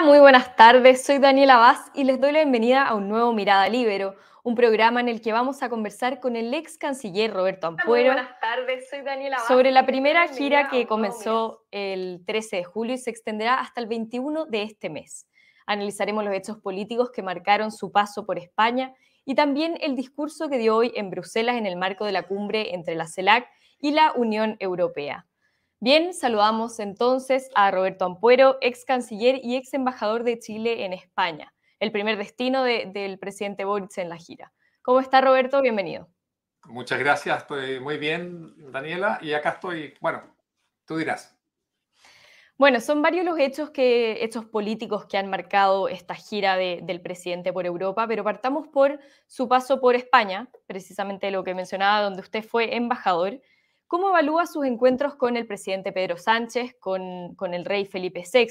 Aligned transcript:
muy 0.00 0.18
buenas 0.18 0.56
tardes. 0.56 1.04
Soy 1.04 1.18
Daniela 1.18 1.58
Vaz 1.58 1.90
y 1.94 2.02
les 2.02 2.20
doy 2.20 2.32
la 2.32 2.40
bienvenida 2.40 2.82
a 2.82 2.94
un 2.94 3.08
nuevo 3.08 3.32
Mirada 3.32 3.68
Libero, 3.68 4.16
un 4.42 4.56
programa 4.56 5.00
en 5.00 5.08
el 5.08 5.20
que 5.20 5.32
vamos 5.32 5.62
a 5.62 5.68
conversar 5.68 6.18
con 6.18 6.34
el 6.34 6.52
ex 6.54 6.76
canciller 6.76 7.32
Roberto 7.32 7.68
Ampuero 7.68 8.12
buenas 8.12 8.40
tardes. 8.40 8.90
Soy 8.90 9.02
Daniela 9.02 9.36
Vaz 9.36 9.46
sobre 9.46 9.70
la 9.70 9.86
primera 9.86 10.26
gira 10.26 10.68
que 10.68 10.88
comenzó 10.88 11.66
el 11.70 12.24
13 12.26 12.56
de 12.56 12.64
julio 12.64 12.94
y 12.94 12.98
se 12.98 13.10
extenderá 13.10 13.60
hasta 13.60 13.80
el 13.80 13.86
21 13.86 14.46
de 14.46 14.62
este 14.62 14.90
mes. 14.90 15.28
Analizaremos 15.66 16.24
los 16.24 16.34
hechos 16.34 16.58
políticos 16.58 17.12
que 17.12 17.22
marcaron 17.22 17.70
su 17.70 17.92
paso 17.92 18.26
por 18.26 18.38
España 18.38 18.94
y 19.24 19.36
también 19.36 19.78
el 19.80 19.94
discurso 19.94 20.48
que 20.48 20.58
dio 20.58 20.74
hoy 20.74 20.92
en 20.96 21.10
Bruselas 21.10 21.56
en 21.56 21.66
el 21.66 21.76
marco 21.76 22.04
de 22.04 22.12
la 22.12 22.24
cumbre 22.24 22.74
entre 22.74 22.96
la 22.96 23.06
CELAC 23.06 23.48
y 23.78 23.92
la 23.92 24.12
Unión 24.14 24.56
Europea. 24.58 25.26
Bien, 25.84 26.14
saludamos 26.14 26.78
entonces 26.78 27.50
a 27.56 27.72
Roberto 27.72 28.04
Ampuero, 28.04 28.56
ex 28.60 28.84
canciller 28.84 29.40
y 29.42 29.56
ex 29.56 29.74
embajador 29.74 30.22
de 30.22 30.38
Chile 30.38 30.84
en 30.84 30.92
España, 30.92 31.52
el 31.80 31.90
primer 31.90 32.16
destino 32.18 32.62
de- 32.62 32.86
del 32.94 33.18
presidente 33.18 33.64
Boric 33.64 33.98
en 33.98 34.08
la 34.08 34.16
gira. 34.16 34.52
¿Cómo 34.82 35.00
está 35.00 35.20
Roberto? 35.20 35.60
Bienvenido. 35.60 36.08
Muchas 36.66 37.00
gracias, 37.00 37.38
estoy 37.38 37.80
muy 37.80 37.98
bien, 37.98 38.70
Daniela, 38.70 39.18
y 39.22 39.32
acá 39.32 39.48
estoy, 39.48 39.94
bueno, 40.00 40.22
tú 40.86 40.98
dirás. 40.98 41.36
Bueno, 42.56 42.78
son 42.80 43.02
varios 43.02 43.24
los 43.24 43.36
hechos, 43.40 43.70
que, 43.70 44.22
hechos 44.22 44.44
políticos 44.44 45.06
que 45.06 45.18
han 45.18 45.28
marcado 45.28 45.88
esta 45.88 46.14
gira 46.14 46.56
de- 46.56 46.78
del 46.84 47.00
presidente 47.00 47.52
por 47.52 47.66
Europa, 47.66 48.06
pero 48.06 48.22
partamos 48.22 48.68
por 48.68 49.00
su 49.26 49.48
paso 49.48 49.80
por 49.80 49.96
España, 49.96 50.48
precisamente 50.68 51.32
lo 51.32 51.42
que 51.42 51.56
mencionaba, 51.56 52.02
donde 52.02 52.20
usted 52.20 52.44
fue 52.44 52.76
embajador. 52.76 53.40
¿Cómo 53.92 54.08
evalúa 54.08 54.46
sus 54.46 54.64
encuentros 54.64 55.16
con 55.16 55.36
el 55.36 55.46
presidente 55.46 55.92
Pedro 55.92 56.16
Sánchez, 56.16 56.76
con, 56.80 57.34
con 57.34 57.52
el 57.52 57.66
rey 57.66 57.84
Felipe 57.84 58.24
VI? 58.24 58.48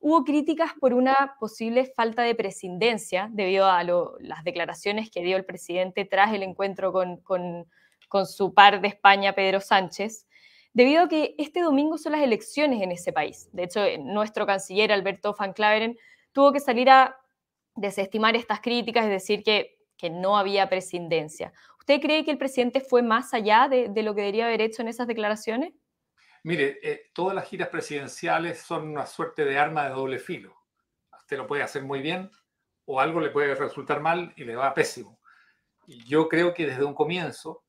Hubo 0.00 0.24
críticas 0.24 0.72
por 0.80 0.94
una 0.94 1.36
posible 1.38 1.84
falta 1.86 2.22
de 2.22 2.34
presidencia 2.34 3.28
debido 3.30 3.66
a 3.66 3.84
las 3.84 4.42
declaraciones 4.42 5.12
que 5.12 5.22
dio 5.22 5.36
el 5.36 5.44
presidente 5.44 6.04
tras 6.04 6.34
el 6.34 6.42
encuentro 6.42 6.92
con, 6.92 7.18
con- 7.18 7.68
con 8.08 8.26
su 8.26 8.52
par 8.52 8.80
de 8.80 8.88
España, 8.88 9.32
Pedro 9.32 9.60
Sánchez 9.60 10.26
debido 10.72 11.04
a 11.04 11.08
que 11.08 11.36
este 11.38 11.60
domingo 11.60 11.96
son 11.96 12.10
las 12.10 12.22
elecciones 12.22 12.82
en 12.82 12.90
ese 12.90 13.12
país. 13.12 13.48
De 13.52 13.62
hecho, 13.62 13.84
eh, 13.84 13.98
nuestro 13.98 14.44
canciller 14.44 14.90
Alberto 14.90 15.36
Van 15.38 15.52
Claveren 15.52 15.96
tuvo 16.32 16.52
que 16.52 16.58
salir 16.58 16.90
a 16.90 17.16
desestimar 17.76 18.34
estas 18.34 18.60
críticas, 18.60 19.04
es 19.04 19.10
decir, 19.10 19.44
que, 19.44 19.78
que 19.96 20.10
no 20.10 20.36
había 20.36 20.68
presidencia. 20.68 21.52
¿Usted 21.86 22.00
cree 22.00 22.24
que 22.24 22.30
el 22.30 22.38
presidente 22.38 22.80
fue 22.80 23.02
más 23.02 23.34
allá 23.34 23.68
de, 23.68 23.90
de 23.90 24.02
lo 24.02 24.14
que 24.14 24.22
debería 24.22 24.46
haber 24.46 24.62
hecho 24.62 24.80
en 24.80 24.88
esas 24.88 25.06
declaraciones? 25.06 25.74
Mire, 26.42 26.78
eh, 26.82 27.10
todas 27.12 27.34
las 27.34 27.46
giras 27.46 27.68
presidenciales 27.68 28.62
son 28.62 28.88
una 28.88 29.04
suerte 29.04 29.44
de 29.44 29.58
arma 29.58 29.84
de 29.84 29.90
doble 29.90 30.18
filo. 30.18 30.56
Usted 31.12 31.36
lo 31.36 31.46
puede 31.46 31.62
hacer 31.62 31.82
muy 31.82 32.00
bien 32.00 32.30
o 32.86 33.00
algo 33.00 33.20
le 33.20 33.28
puede 33.28 33.54
resultar 33.54 34.00
mal 34.00 34.32
y 34.34 34.44
le 34.44 34.56
va 34.56 34.72
pésimo. 34.72 35.20
Yo 36.06 36.26
creo 36.26 36.54
que 36.54 36.64
desde 36.64 36.84
un 36.84 36.94
comienzo 36.94 37.64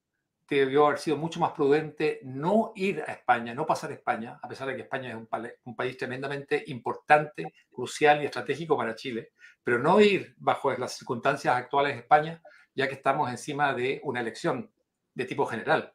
debió 0.47 0.85
haber 0.85 0.99
sido 0.99 1.17
mucho 1.17 1.41
más 1.41 1.51
prudente 1.51 2.21
no 2.23 2.71
ir 2.73 3.03
a 3.05 3.11
España, 3.11 3.53
no 3.53 3.65
pasar 3.65 3.91
a 3.91 3.95
España, 3.95 4.39
a 4.41 4.47
pesar 4.47 4.69
de 4.69 4.77
que 4.77 4.83
España 4.83 5.09
es 5.09 5.15
un, 5.15 5.27
un 5.65 5.75
país 5.75 5.97
tremendamente 5.97 6.63
importante, 6.67 7.53
crucial 7.69 8.21
y 8.23 8.27
estratégico 8.27 8.77
para 8.77 8.95
Chile, 8.95 9.33
pero 9.61 9.77
no 9.77 9.99
ir 9.99 10.35
bajo 10.37 10.71
las 10.71 10.97
circunstancias 10.97 11.53
actuales 11.53 11.95
de 11.95 11.99
España, 11.99 12.41
ya 12.75 12.87
que 12.87 12.93
estamos 12.93 13.29
encima 13.29 13.73
de 13.73 14.01
una 14.03 14.19
elección 14.19 14.71
de 15.13 15.25
tipo 15.25 15.45
general, 15.45 15.93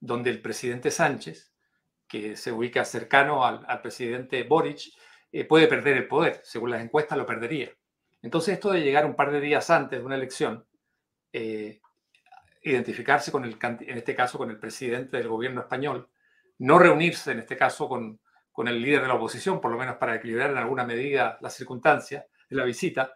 donde 0.00 0.30
el 0.30 0.42
presidente 0.42 0.90
Sánchez, 0.90 1.52
que 2.08 2.36
se 2.36 2.52
ubica 2.52 2.84
cercano 2.84 3.44
al, 3.44 3.80
presidente 3.80 4.42
Boric, 4.42 4.92
eh, 5.32 5.44
puede 5.44 5.66
perder 5.66 5.96
el 5.96 6.08
poder. 6.08 6.40
Según 6.44 6.70
las 6.70 6.82
encuestas, 6.82 7.16
lo 7.16 7.26
perdería. 7.26 7.70
Entonces, 8.22 8.54
esto 8.54 8.72
de 8.72 8.82
llegar 8.82 9.06
un 9.06 9.14
par 9.14 9.30
de 9.30 9.40
días 9.40 9.70
antes 9.70 9.98
de 9.98 10.04
una 10.04 10.16
elección, 10.16 10.66
eh, 11.32 11.80
identificarse 12.62 13.30
con 13.30 13.44
el, 13.44 13.56
en 13.62 13.96
este 13.96 14.14
caso 14.14 14.38
con 14.38 14.50
el 14.50 14.58
presidente 14.58 15.16
del 15.16 15.28
gobierno 15.28 15.60
español, 15.60 16.08
no 16.58 16.78
reunirse 16.78 17.32
en 17.32 17.40
este 17.40 17.56
caso 17.56 17.88
con, 17.88 18.20
con 18.50 18.68
el 18.68 18.80
líder 18.80 19.02
de 19.02 19.08
la 19.08 19.14
oposición, 19.14 19.60
por 19.60 19.70
lo 19.70 19.78
menos 19.78 19.96
para 19.96 20.16
equilibrar 20.16 20.50
en 20.50 20.56
alguna 20.56 20.84
medida 20.84 21.38
las 21.40 21.54
circunstancias 21.54 22.24
de 22.48 22.56
la 22.56 22.64
visita, 22.64 23.14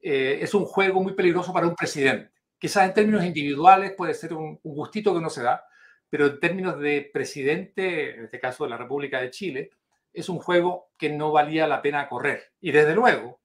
eh, 0.00 0.38
es 0.40 0.52
un 0.54 0.64
juego 0.64 1.02
muy 1.02 1.12
peligroso 1.12 1.52
para 1.52 1.66
un 1.66 1.74
presidente. 1.74 2.32
Quizás 2.60 2.86
en 2.86 2.92
términos 2.92 3.24
individuales 3.24 3.94
puede 3.96 4.12
ser 4.12 4.34
un, 4.34 4.60
gustito 4.62 5.12
que 5.12 5.18
uno 5.18 5.30
se 5.30 5.42
da, 5.42 5.64
pero 6.10 6.26
en 6.26 6.38
términos 6.38 6.78
de 6.78 7.10
presidente, 7.10 8.16
en 8.16 8.24
este 8.24 8.38
caso 8.38 8.64
de 8.64 8.70
la 8.70 8.76
República 8.76 9.18
de 9.18 9.30
Chile, 9.30 9.70
es 10.12 10.28
un 10.28 10.38
juego 10.38 10.90
que 10.98 11.08
no 11.08 11.32
valía 11.32 11.66
la 11.66 11.80
pena 11.80 12.06
correr. 12.06 12.52
Y 12.60 12.70
desde 12.70 12.94
luego 12.94 13.40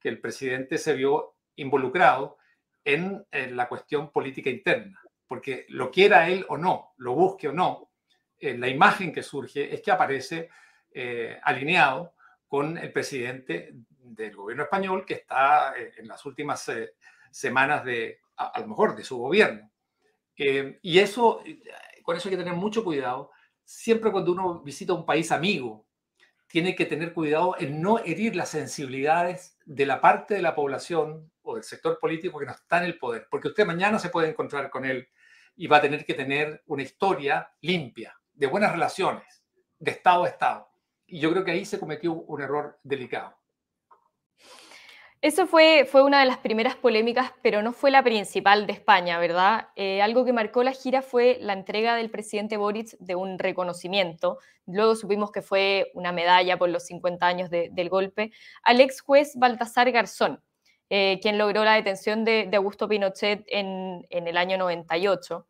que 0.00 0.08
el 0.08 0.20
presidente 0.20 0.78
se 0.78 0.94
vio 0.94 1.36
involucrado 1.54 2.38
en, 2.84 3.24
en 3.30 3.56
la 3.56 3.68
cuestión 3.68 4.10
política 4.10 4.50
interna, 4.50 5.00
porque 5.28 5.66
lo 5.68 5.92
quiera 5.92 6.28
él 6.28 6.44
o 6.48 6.56
no, 6.56 6.92
lo 6.96 7.14
busque 7.14 7.46
o 7.46 7.52
no, 7.52 7.92
eh, 8.40 8.58
la 8.58 8.68
imagen 8.68 9.12
que 9.12 9.22
surge 9.22 9.72
es 9.72 9.80
que 9.80 9.92
aparece 9.92 10.50
eh, 10.90 11.38
alineado 11.40 12.14
con 12.48 12.76
el 12.78 12.90
presidente 12.90 13.74
del 13.88 14.34
gobierno 14.34 14.64
español 14.64 15.04
que 15.04 15.14
está 15.14 15.78
eh, 15.78 15.92
en 15.98 16.08
las 16.08 16.24
últimas 16.26 16.68
eh, 16.68 16.94
semanas 17.30 17.84
de, 17.84 18.20
a, 18.36 18.60
lo 18.60 18.68
mejor, 18.68 18.96
de 18.96 19.04
su 19.04 19.18
gobierno. 19.18 19.70
Eh, 20.36 20.78
y 20.82 20.98
eso, 20.98 21.42
eh, 21.44 21.60
con 22.02 22.16
eso 22.16 22.28
hay 22.28 22.36
que 22.36 22.42
tener 22.42 22.54
mucho 22.54 22.84
cuidado. 22.84 23.30
Siempre 23.64 24.12
cuando 24.12 24.32
uno 24.32 24.60
visita 24.62 24.92
un 24.92 25.06
país 25.06 25.32
amigo, 25.32 25.86
tiene 26.46 26.74
que 26.74 26.86
tener 26.86 27.12
cuidado 27.12 27.56
en 27.58 27.82
no 27.82 27.98
herir 27.98 28.36
las 28.36 28.50
sensibilidades 28.50 29.58
de 29.64 29.86
la 29.86 30.00
parte 30.00 30.34
de 30.34 30.42
la 30.42 30.54
población 30.54 31.30
o 31.42 31.54
del 31.54 31.64
sector 31.64 31.98
político 31.98 32.38
que 32.38 32.46
no 32.46 32.52
está 32.52 32.78
en 32.78 32.84
el 32.84 32.98
poder, 32.98 33.26
porque 33.30 33.48
usted 33.48 33.66
mañana 33.66 33.98
se 33.98 34.10
puede 34.10 34.30
encontrar 34.30 34.70
con 34.70 34.84
él 34.84 35.08
y 35.56 35.66
va 35.66 35.78
a 35.78 35.80
tener 35.80 36.04
que 36.04 36.14
tener 36.14 36.62
una 36.66 36.82
historia 36.82 37.50
limpia, 37.62 38.16
de 38.32 38.46
buenas 38.46 38.72
relaciones, 38.72 39.44
de 39.78 39.90
Estado 39.90 40.24
a 40.24 40.28
Estado. 40.28 40.68
Y 41.06 41.18
yo 41.20 41.30
creo 41.30 41.44
que 41.44 41.52
ahí 41.52 41.64
se 41.64 41.80
cometió 41.80 42.12
un 42.12 42.42
error 42.42 42.78
delicado. 42.82 43.36
Eso 45.22 45.46
fue, 45.46 45.88
fue 45.90 46.02
una 46.02 46.20
de 46.20 46.26
las 46.26 46.38
primeras 46.38 46.76
polémicas, 46.76 47.32
pero 47.42 47.62
no 47.62 47.72
fue 47.72 47.90
la 47.90 48.02
principal 48.02 48.66
de 48.66 48.74
España, 48.74 49.18
¿verdad? 49.18 49.68
Eh, 49.74 50.00
algo 50.02 50.24
que 50.24 50.32
marcó 50.32 50.62
la 50.62 50.72
gira 50.72 51.02
fue 51.02 51.38
la 51.40 51.52
entrega 51.54 51.96
del 51.96 52.10
presidente 52.10 52.56
Boric 52.58 52.96
de 52.98 53.14
un 53.16 53.38
reconocimiento. 53.38 54.38
Luego 54.66 54.94
supimos 54.94 55.32
que 55.32 55.42
fue 55.42 55.90
una 55.94 56.12
medalla 56.12 56.58
por 56.58 56.68
los 56.68 56.84
50 56.84 57.26
años 57.26 57.50
de- 57.50 57.70
del 57.72 57.88
golpe 57.88 58.30
al 58.62 58.80
ex 58.80 59.00
juez 59.00 59.32
Baltasar 59.36 59.90
Garzón, 59.90 60.40
eh, 60.90 61.18
quien 61.22 61.38
logró 61.38 61.64
la 61.64 61.74
detención 61.74 62.24
de, 62.24 62.46
de 62.48 62.56
Augusto 62.56 62.86
Pinochet 62.86 63.42
en, 63.48 64.06
en 64.10 64.28
el 64.28 64.36
año 64.36 64.58
98. 64.58 65.46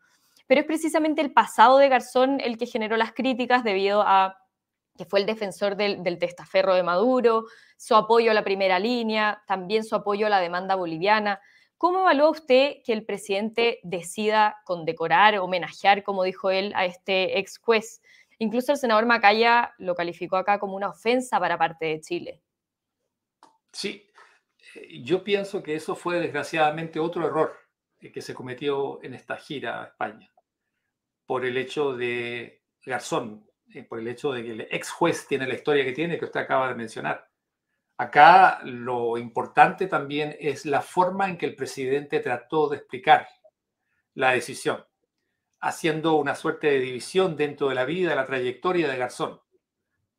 Pero 0.47 0.61
es 0.61 0.65
precisamente 0.67 1.21
el 1.21 1.33
pasado 1.33 1.77
de 1.77 1.89
Garzón 1.89 2.39
el 2.39 2.57
que 2.57 2.65
generó 2.67 2.95
las 2.95 3.11
críticas 3.11 3.63
debido 3.65 4.01
a 4.01 4.37
que 4.97 5.05
fue 5.05 5.19
el 5.19 5.25
defensor 5.25 5.75
del, 5.75 6.17
testaferro 6.17 6.73
de 6.73 6.83
Maduro, 6.83 7.45
su 7.77 7.95
apoyo 7.95 8.31
a 8.31 8.33
la 8.33 8.43
primera 8.43 8.79
línea, 8.79 9.43
también 9.47 9.83
su 9.83 9.95
apoyo 9.95 10.27
a 10.27 10.29
la 10.29 10.39
demanda 10.39 10.75
boliviana. 10.75 11.39
¿Cómo 11.77 11.99
evalúa 11.99 12.31
usted 12.31 12.77
que 12.83 12.93
el 12.93 13.05
presidente 13.05 13.79
decida 13.83 14.57
condecorar, 14.65 15.37
homenajear, 15.37 16.03
como 16.03 16.23
dijo 16.23 16.49
él, 16.49 16.73
a 16.75 16.85
este 16.85 17.37
ex 17.37 17.59
juez? 17.59 18.01
Incluso 18.39 18.71
el 18.71 18.77
senador 18.77 19.05
Macaya 19.05 19.73
lo 19.77 19.95
calificó 19.95 20.37
acá 20.37 20.59
como 20.59 20.75
una 20.75 20.89
ofensa 20.89 21.39
para 21.39 21.57
parte 21.57 21.85
de 21.85 22.01
Chile. 22.01 22.41
Sí, 23.71 24.09
eh, 24.75 25.01
yo 25.03 25.23
pienso 25.23 25.61
que 25.61 25.75
eso 25.75 25.95
fue 25.95 26.19
desgraciadamente 26.19 26.99
otro 26.99 27.25
error 27.25 27.55
eh, 27.99 28.11
que 28.11 28.21
se 28.21 28.33
cometió 28.33 29.01
en 29.03 29.13
esta 29.13 29.37
gira 29.37 29.83
a 29.83 29.87
España, 29.87 30.31
por 31.25 31.45
el 31.45 31.57
hecho 31.57 31.93
de 31.93 32.63
Garzón, 32.83 33.47
eh, 33.73 33.83
por 33.83 33.99
el 33.99 34.07
hecho 34.07 34.31
de 34.31 34.43
que 34.43 34.51
el 34.51 34.61
ex 34.71 34.89
juez 34.91 35.27
tiene 35.27 35.47
la 35.47 35.55
historia 35.55 35.83
que 35.83 35.91
tiene, 35.91 36.17
que 36.17 36.25
usted 36.25 36.39
acaba 36.39 36.69
de 36.69 36.75
mencionar. 36.75 37.29
Acá 37.97 38.59
lo 38.63 39.17
importante 39.17 39.87
también 39.87 40.35
es 40.39 40.65
la 40.65 40.81
forma 40.81 41.27
en 41.27 41.37
que 41.37 41.47
el 41.47 41.55
presidente 41.55 42.19
trató 42.19 42.69
de 42.69 42.77
explicar 42.77 43.27
la 44.13 44.31
decisión, 44.31 44.85
haciendo 45.59 46.15
una 46.15 46.35
suerte 46.35 46.67
de 46.67 46.79
división 46.79 47.35
dentro 47.35 47.69
de 47.69 47.75
la 47.75 47.85
vida, 47.85 48.15
la 48.15 48.25
trayectoria 48.25 48.87
de 48.87 48.97
Garzón, 48.97 49.41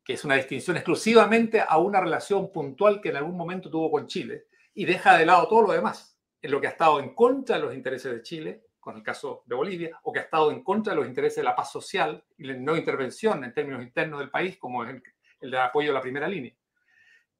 que 0.03 0.13
es 0.13 0.25
una 0.25 0.35
distinción 0.35 0.75
exclusivamente 0.77 1.63
a 1.65 1.77
una 1.77 2.01
relación 2.01 2.51
puntual 2.51 3.01
que 3.01 3.09
en 3.09 3.17
algún 3.17 3.37
momento 3.37 3.69
tuvo 3.69 3.89
con 3.91 4.07
Chile 4.07 4.47
y 4.73 4.85
deja 4.85 5.17
de 5.17 5.25
lado 5.25 5.47
todo 5.47 5.63
lo 5.63 5.73
demás, 5.73 6.19
en 6.41 6.51
lo 6.51 6.61
que 6.61 6.67
ha 6.67 6.71
estado 6.71 6.99
en 6.99 7.15
contra 7.15 7.57
de 7.57 7.63
los 7.63 7.73
intereses 7.73 8.11
de 8.13 8.21
Chile, 8.21 8.65
con 8.79 8.95
el 8.95 9.03
caso 9.03 9.43
de 9.45 9.55
Bolivia, 9.55 9.99
o 10.03 10.11
que 10.11 10.19
ha 10.19 10.23
estado 10.23 10.51
en 10.51 10.63
contra 10.63 10.93
de 10.93 10.99
los 10.99 11.07
intereses 11.07 11.37
de 11.37 11.43
la 11.43 11.55
paz 11.55 11.71
social 11.71 12.23
y 12.37 12.47
no 12.53 12.77
intervención 12.77 13.43
en 13.43 13.53
términos 13.53 13.83
internos 13.83 14.19
del 14.19 14.29
país, 14.29 14.57
como 14.57 14.83
es 14.83 14.91
el, 14.91 15.03
el 15.41 15.55
apoyo 15.55 15.91
a 15.91 15.93
la 15.93 16.01
primera 16.01 16.27
línea. 16.27 16.53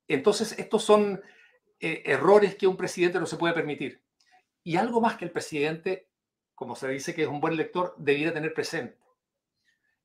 Entonces, 0.07 0.57
estos 0.57 0.83
son 0.83 1.21
eh, 1.79 2.03
errores 2.05 2.55
que 2.55 2.67
un 2.67 2.75
presidente 2.75 3.19
no 3.19 3.25
se 3.25 3.37
puede 3.37 3.53
permitir. 3.53 4.01
Y 4.63 4.75
algo 4.75 4.99
más 4.99 5.15
que 5.15 5.25
el 5.25 5.31
presidente, 5.31 6.09
como 6.55 6.75
se 6.75 6.89
dice 6.89 7.15
que 7.15 7.23
es 7.23 7.27
un 7.27 7.39
buen 7.39 7.55
lector, 7.55 7.95
debiera 7.97 8.33
tener 8.33 8.53
presente. 8.53 8.97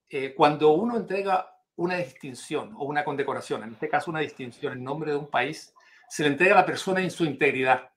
Eh, 0.08 0.34
cuando 0.34 0.70
uno 0.70 0.96
entrega 0.96 1.58
una 1.76 1.96
distinción 1.96 2.72
o 2.76 2.84
una 2.84 3.04
condecoración, 3.04 3.64
en 3.64 3.72
este 3.72 3.88
caso 3.88 4.10
una 4.10 4.20
distinción 4.20 4.75
en 4.75 4.84
nombre 4.84 5.10
de 5.10 5.16
un 5.16 5.28
país, 5.28 5.75
se 6.08 6.22
le 6.22 6.28
entrega 6.28 6.54
a 6.54 6.60
la 6.60 6.66
persona 6.66 7.00
en 7.00 7.10
su 7.10 7.25
integridad. 7.25 7.90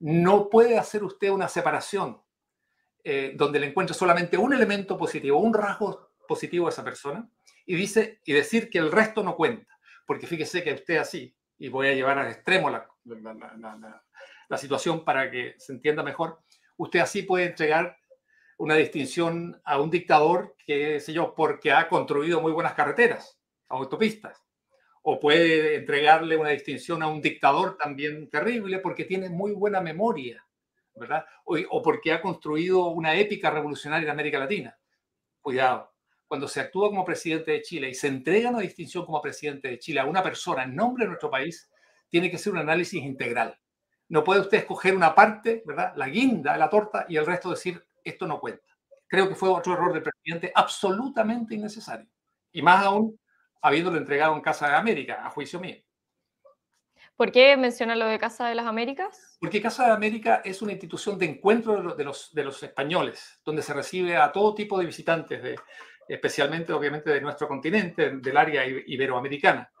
No 0.00 0.48
puede 0.48 0.78
hacer 0.78 1.04
usted 1.04 1.30
una 1.30 1.48
separación 1.48 2.22
eh, 3.02 3.32
donde 3.36 3.60
le 3.60 3.66
encuentre 3.66 3.94
solamente 3.94 4.36
un 4.36 4.52
elemento 4.52 4.96
positivo, 4.96 5.38
un 5.38 5.54
rasgo 5.54 6.12
positivo 6.26 6.66
a 6.66 6.70
esa 6.70 6.84
persona 6.84 7.28
y, 7.66 7.74
dice, 7.74 8.20
y 8.24 8.32
decir 8.32 8.70
que 8.70 8.78
el 8.78 8.90
resto 8.90 9.22
no 9.22 9.36
cuenta. 9.36 9.78
Porque 10.06 10.26
fíjese 10.26 10.62
que 10.62 10.74
usted 10.74 10.96
así, 10.96 11.36
y 11.58 11.68
voy 11.68 11.88
a 11.88 11.94
llevar 11.94 12.18
al 12.18 12.30
extremo 12.30 12.70
la, 12.70 12.86
la 14.48 14.58
situación 14.58 15.04
para 15.04 15.30
que 15.30 15.54
se 15.58 15.72
entienda 15.72 16.02
mejor, 16.02 16.40
usted 16.76 17.00
así 17.00 17.22
puede 17.22 17.46
entregar 17.46 17.96
una 18.58 18.76
distinción 18.76 19.60
a 19.64 19.80
un 19.80 19.90
dictador 19.90 20.56
que, 20.64 21.00
sé 21.00 21.12
yo, 21.12 21.34
porque 21.34 21.72
ha 21.72 21.88
construido 21.88 22.40
muy 22.40 22.52
buenas 22.52 22.74
carreteras, 22.74 23.38
autopistas. 23.68 24.40
O 25.06 25.20
puede 25.20 25.76
entregarle 25.76 26.34
una 26.34 26.48
distinción 26.48 27.02
a 27.02 27.08
un 27.08 27.20
dictador 27.20 27.76
también 27.76 28.30
terrible 28.30 28.78
porque 28.78 29.04
tiene 29.04 29.28
muy 29.28 29.52
buena 29.52 29.82
memoria, 29.82 30.42
¿verdad? 30.94 31.26
O, 31.44 31.82
porque 31.82 32.10
ha 32.10 32.22
construido 32.22 32.88
una 32.88 33.14
épica 33.14 33.50
revolucionaria 33.50 34.06
en 34.06 34.10
América 34.10 34.38
Latina. 34.38 34.78
Cuidado. 35.42 35.92
Cuando 36.26 36.48
se 36.48 36.60
actúa 36.60 36.88
como 36.88 37.04
presidente 37.04 37.50
de 37.50 37.60
Chile 37.60 37.90
y 37.90 37.94
se 37.94 38.08
entrega 38.08 38.48
una 38.48 38.60
distinción 38.60 39.04
como 39.04 39.20
presidente 39.20 39.68
de 39.68 39.78
Chile 39.78 40.00
a 40.00 40.06
una 40.06 40.22
persona 40.22 40.62
en 40.62 40.74
nombre 40.74 41.04
de 41.04 41.08
nuestro 41.08 41.30
país, 41.30 41.70
tiene 42.08 42.30
que 42.30 42.38
ser 42.38 42.54
un 42.54 42.60
análisis 42.60 43.02
integral. 43.02 43.58
No 44.08 44.24
puede 44.24 44.40
usted 44.40 44.58
escoger 44.58 44.96
una 44.96 45.14
parte, 45.14 45.62
¿verdad? 45.66 45.92
La 45.96 46.08
guinda 46.08 46.56
la 46.56 46.70
torta 46.70 47.04
y 47.10 47.16
el 47.16 47.26
resto 47.26 47.50
decir, 47.50 47.84
esto 48.02 48.26
no 48.26 48.40
cuenta. 48.40 48.64
Creo 49.06 49.28
que 49.28 49.34
fue 49.34 49.50
otro 49.50 49.74
error 49.74 49.92
del 49.92 50.02
presidente 50.02 50.50
absolutamente 50.54 51.54
innecesario. 51.54 52.08
Y 52.52 52.62
más 52.62 52.84
aún 52.84 53.18
habiéndolo 53.64 53.96
entregado 53.96 54.34
en 54.34 54.42
Casa 54.42 54.68
de 54.68 54.74
América, 54.74 55.24
a 55.24 55.30
juicio 55.30 55.58
mío. 55.58 55.76
¿Por 57.16 57.32
qué 57.32 57.56
menciona 57.56 57.96
lo 57.96 58.06
de 58.06 58.18
Casa 58.18 58.46
de 58.46 58.54
las 58.54 58.66
Américas? 58.66 59.38
Porque 59.40 59.62
Casa 59.62 59.86
de 59.86 59.92
América 59.92 60.42
es 60.44 60.60
una 60.60 60.72
institución 60.72 61.18
de 61.18 61.26
encuentro 61.26 61.94
de 61.94 62.04
los, 62.04 62.34
de 62.34 62.44
los, 62.44 62.62
españoles, 62.62 63.40
donde 63.42 63.62
se 63.62 63.72
recibe 63.72 64.18
a 64.18 64.30
todo 64.32 64.54
tipo 64.54 64.78
de 64.78 64.84
visitantes, 64.84 65.42
de, 65.42 65.58
especialmente 66.06 66.74
obviamente 66.74 67.08
de 67.08 67.22
nuestro 67.22 67.48
continente, 67.48 68.10
del 68.18 68.36
área 68.36 68.66
iberoamericana. 68.66 69.72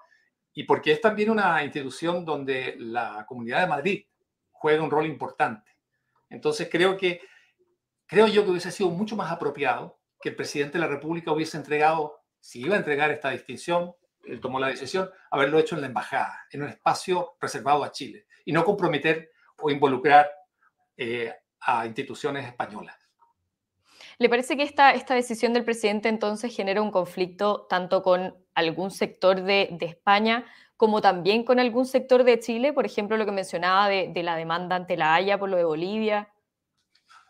Y 0.54 0.62
porque 0.62 0.92
es 0.92 1.02
también 1.02 1.28
una 1.28 1.62
institución 1.62 2.24
donde 2.24 2.76
la 2.78 3.26
Comunidad 3.28 3.60
de 3.60 3.66
Madrid 3.66 4.06
juega 4.50 4.82
un 4.82 4.90
rol 4.90 5.04
importante. 5.04 5.72
Entonces 6.30 6.70
creo 6.70 6.96
que 6.96 7.20
creo 8.06 8.28
yo 8.28 8.44
que 8.44 8.50
hubiese 8.50 8.70
sido 8.70 8.88
mucho 8.88 9.14
más 9.14 9.30
apropiado 9.30 9.98
que 10.22 10.30
el 10.30 10.36
presidente 10.36 10.78
de 10.78 10.84
la 10.84 10.90
República 10.90 11.32
hubiese 11.32 11.58
entregado, 11.58 12.23
si 12.44 12.60
iba 12.60 12.74
a 12.74 12.78
entregar 12.78 13.10
esta 13.10 13.30
distinción, 13.30 13.94
él 14.22 14.38
tomó 14.38 14.60
la 14.60 14.66
decisión, 14.66 15.10
haberlo 15.30 15.58
hecho 15.58 15.76
en 15.76 15.80
la 15.80 15.86
embajada, 15.86 16.46
en 16.50 16.62
un 16.62 16.68
espacio 16.68 17.36
reservado 17.40 17.82
a 17.82 17.90
Chile, 17.90 18.26
y 18.44 18.52
no 18.52 18.66
comprometer 18.66 19.30
o 19.56 19.70
involucrar 19.70 20.30
eh, 20.94 21.32
a 21.60 21.86
instituciones 21.86 22.46
españolas. 22.46 22.96
¿Le 24.18 24.28
parece 24.28 24.58
que 24.58 24.62
esta, 24.62 24.92
esta 24.92 25.14
decisión 25.14 25.54
del 25.54 25.64
presidente 25.64 26.10
entonces 26.10 26.54
genera 26.54 26.82
un 26.82 26.90
conflicto 26.90 27.66
tanto 27.66 28.02
con 28.02 28.36
algún 28.54 28.90
sector 28.90 29.40
de, 29.40 29.78
España 29.80 30.44
como 30.76 31.00
también 31.00 31.44
con 31.44 31.58
algún 31.58 31.86
sector 31.86 32.24
de 32.24 32.40
Chile? 32.40 32.74
Por 32.74 32.84
ejemplo, 32.84 33.16
lo 33.16 33.24
que 33.24 33.32
mencionaba 33.32 33.88
de, 33.88 34.10
de 34.12 34.22
la 34.22 34.36
demanda 34.36 34.76
ante 34.76 34.98
la 34.98 35.14
Haya 35.14 35.38
por 35.38 35.48
lo 35.48 35.56
de 35.56 35.64
Bolivia. 35.64 36.28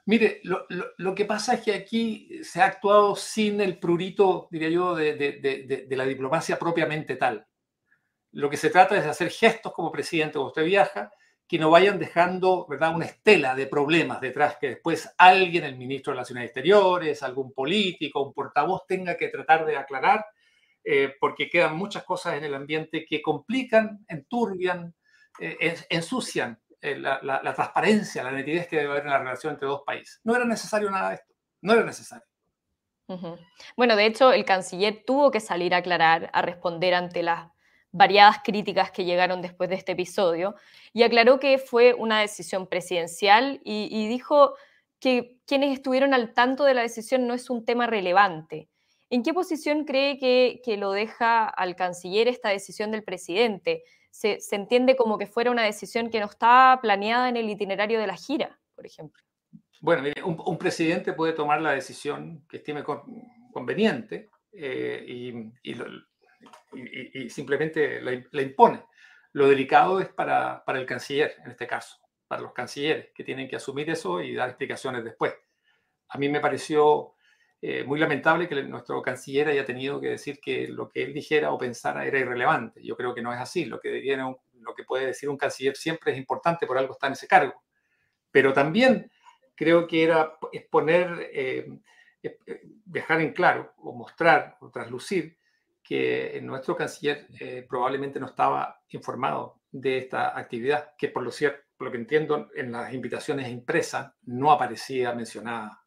Mire, 0.06 0.42
lo, 0.42 1.14
que 1.14 1.24
pasa 1.24 1.54
es 1.54 1.62
que 1.62 1.72
aquí 1.72 2.28
se 2.42 2.60
ha 2.60 2.66
actuado 2.66 3.16
sin 3.16 3.60
el 3.62 3.78
prurito, 3.78 4.48
diría 4.50 4.68
yo, 4.68 4.94
de, 4.94 5.86
la 5.90 6.04
diplomacia 6.04 6.58
propiamente 6.58 7.16
tal. 7.16 7.46
Lo 8.32 8.50
que 8.50 8.58
se 8.58 8.68
trata 8.68 8.96
es 8.96 9.04
de 9.04 9.10
hacer 9.10 9.30
gestos 9.30 9.72
como 9.72 9.90
presidente 9.90 10.34
cuando 10.34 10.48
usted 10.48 10.64
viaja, 10.64 11.10
que 11.48 11.58
no 11.58 11.70
vayan 11.70 11.98
dejando 11.98 12.66
¿verdad? 12.68 12.94
una 12.94 13.06
estela 13.06 13.54
de 13.54 13.66
problemas 13.66 14.20
detrás, 14.20 14.56
que 14.60 14.70
después 14.70 15.14
alguien, 15.16 15.64
el 15.64 15.76
ministro 15.76 16.10
de 16.10 16.16
Relaciones 16.16 16.44
Exteriores, 16.46 17.22
algún 17.22 17.52
político, 17.52 18.22
un 18.22 18.34
portavoz 18.34 18.86
tenga 18.86 19.16
que 19.16 19.28
tratar 19.28 19.64
de 19.64 19.76
aclarar, 19.76 20.26
eh, 20.84 21.14
porque 21.18 21.48
quedan 21.48 21.76
muchas 21.76 22.04
cosas 22.04 22.34
en 22.34 22.44
el 22.44 22.54
ambiente 22.54 23.06
que 23.06 23.22
complican, 23.22 24.04
enturbian, 24.08 24.94
eh, 25.40 25.76
ensucian 25.88 26.60
eh, 26.84 26.98
la, 26.98 27.54
transparencia, 27.54 28.22
la 28.22 28.31
nitidez 28.31 28.69
que 28.69 28.76
debe 28.76 28.90
haber 28.90 29.04
en 29.04 29.10
la 29.10 29.19
relación 29.19 29.54
entre 29.54 29.66
dos 29.66 29.84
países. 29.86 30.20
No 30.22 30.36
era 30.36 30.44
necesario 30.44 30.90
nada 30.90 31.08
de 31.08 31.14
esto, 31.14 31.34
no 31.62 31.72
era 31.72 31.82
necesario. 31.82 32.26
Bueno, 33.75 33.96
de 33.96 34.04
hecho, 34.04 34.32
el 34.32 34.44
canciller 34.44 35.02
tuvo 35.06 35.31
que 35.31 35.40
salir 35.40 35.72
a 35.72 35.78
aclarar, 35.78 36.28
a 36.34 36.42
responder 36.42 36.92
ante 36.92 37.22
las 37.22 37.48
variadas 37.90 38.40
críticas 38.44 38.90
que 38.90 39.06
llegaron 39.06 39.40
después 39.40 39.70
de 39.70 39.76
este 39.76 39.92
episodio, 39.92 40.56
y 40.92 41.04
aclaró 41.04 41.40
que 41.40 41.56
fue 41.56 41.94
una 41.94 42.20
decisión 42.20 42.66
presidencial 42.66 43.62
y, 43.64 44.06
dijo 44.08 44.54
que 45.00 45.38
quienes 45.46 45.72
estuvieron 45.72 46.12
al 46.12 46.34
tanto 46.34 46.64
de 46.64 46.75
la 46.75 46.82
decisión 46.82 47.26
no 47.26 47.32
es 47.32 47.48
un 47.48 47.64
tema 47.64 47.87
relevante. 47.87 48.69
¿En 49.08 49.22
qué 49.22 49.32
posición 49.32 49.87
cree 49.87 50.19
que, 50.19 50.60
que 50.62 50.76
lo 50.76 50.92
deja 50.92 51.46
al 51.46 51.76
canciller 51.76 52.28
esta 52.28 52.50
decisión 52.50 52.90
del 52.90 53.04
presidente? 53.04 53.84
Se, 54.14 54.38
entiende 54.52 54.94
como 54.94 55.19
que 55.19 55.26
fuera 55.26 55.50
una 55.50 55.64
decisión 55.64 56.08
que 56.08 56.20
no 56.20 56.26
estaba 56.26 56.81
planeada 56.81 57.28
en 57.28 57.37
el 57.37 57.50
itinerario 57.50 57.99
de 57.99 58.06
la 58.06 58.14
gira, 58.14 58.61
por 58.76 58.87
ejemplo. 58.87 59.20
Bueno, 59.81 60.08
un, 60.25 60.56
presidente 60.56 61.12
puede 61.14 61.32
tomar 61.32 61.61
la 61.61 61.72
decisión 61.72 62.46
que 62.49 62.58
estime 62.58 62.84
conveniente 63.52 64.31
eh, 64.52 65.05
y, 65.05 65.32
simplemente 67.28 68.00
la, 68.00 68.43
impone. 68.43 68.84
Lo 69.32 69.49
delicado 69.49 69.99
es 69.99 70.08
para, 70.08 70.64
para 70.64 70.78
el 70.78 70.87
canciller, 70.87 71.34
en 71.44 71.50
este 71.50 71.66
caso, 71.66 71.96
para 72.28 72.40
los 72.40 72.52
cancilleres, 72.52 73.11
que 73.12 73.25
tienen 73.25 73.49
que 73.49 73.56
asumir 73.56 73.90
eso 73.90 74.22
y 74.22 74.34
dar 74.34 74.49
explicaciones 74.49 75.02
después. 75.02 75.34
A 76.08 76.19
mí 76.19 76.28
me 76.28 76.40
pareció 76.40 77.13
eh, 77.60 77.82
muy 77.84 77.98
lamentable 77.98 78.46
que 78.46 78.62
nuestro 78.64 79.00
canciller 79.00 79.48
haya 79.48 79.64
tenido 79.64 79.98
que 79.98 80.10
decir 80.10 80.38
que 80.38 80.68
lo 80.68 80.88
que 80.88 81.02
él 81.02 81.14
dijera 81.14 81.50
o 81.50 81.56
pensara 81.56 82.04
era 82.04 82.18
irrelevante. 82.18 82.82
Yo 82.82 82.94
creo 82.94 83.14
que 83.14 83.22
no 83.22 83.32
es 83.32 83.40
así. 83.40 83.64
Lo 83.64 83.80
que, 83.80 84.04
puede 84.86 85.06
decir 85.06 85.30
un 85.30 85.38
canciller 85.38 85.74
siempre 85.74 86.12
es 86.12 86.18
importante, 86.18 86.66
por 86.66 86.76
algo 86.76 86.92
está 86.92 87.06
en 87.06 87.14
ese 87.14 87.26
cargo. 87.26 87.64
Pero 88.30 88.52
también 88.52 89.10
creo 89.54 89.86
que 89.86 90.04
era 90.04 90.36
exponer, 90.52 91.30
eh, 91.32 91.66
eh, 92.22 92.38
dejar 92.84 93.22
en 93.22 93.32
claro 93.32 93.72
o 93.78 93.94
mostrar 93.94 94.58
o 94.60 94.70
traslucir 94.70 95.38
que 95.82 96.38
nuestro 96.42 96.76
canciller 96.76 97.28
probablemente 97.68 98.18
no 98.20 98.26
estaba 98.26 98.82
informado 98.88 99.60
de 99.70 99.98
esta 99.98 100.38
actividad, 100.38 100.92
que 100.96 101.08
por 101.08 101.23
lo 101.23 101.90
que 101.90 101.96
entiendo, 101.96 102.49
en 102.54 102.73
las 102.73 102.92
invitaciones 102.92 103.49
impresas 103.49 104.12
no 104.23 104.50
aparecía 104.50 105.12
mencionada 105.12 105.84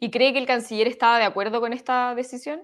¿Y 0.00 0.10
cree 0.10 0.32
que 0.32 0.38
el 0.38 0.46
canciller 0.46 0.86
estaba 0.86 1.18
de 1.18 1.24
acuerdo 1.24 1.60
con 1.60 1.72
esta 1.72 2.14
decisión? 2.14 2.62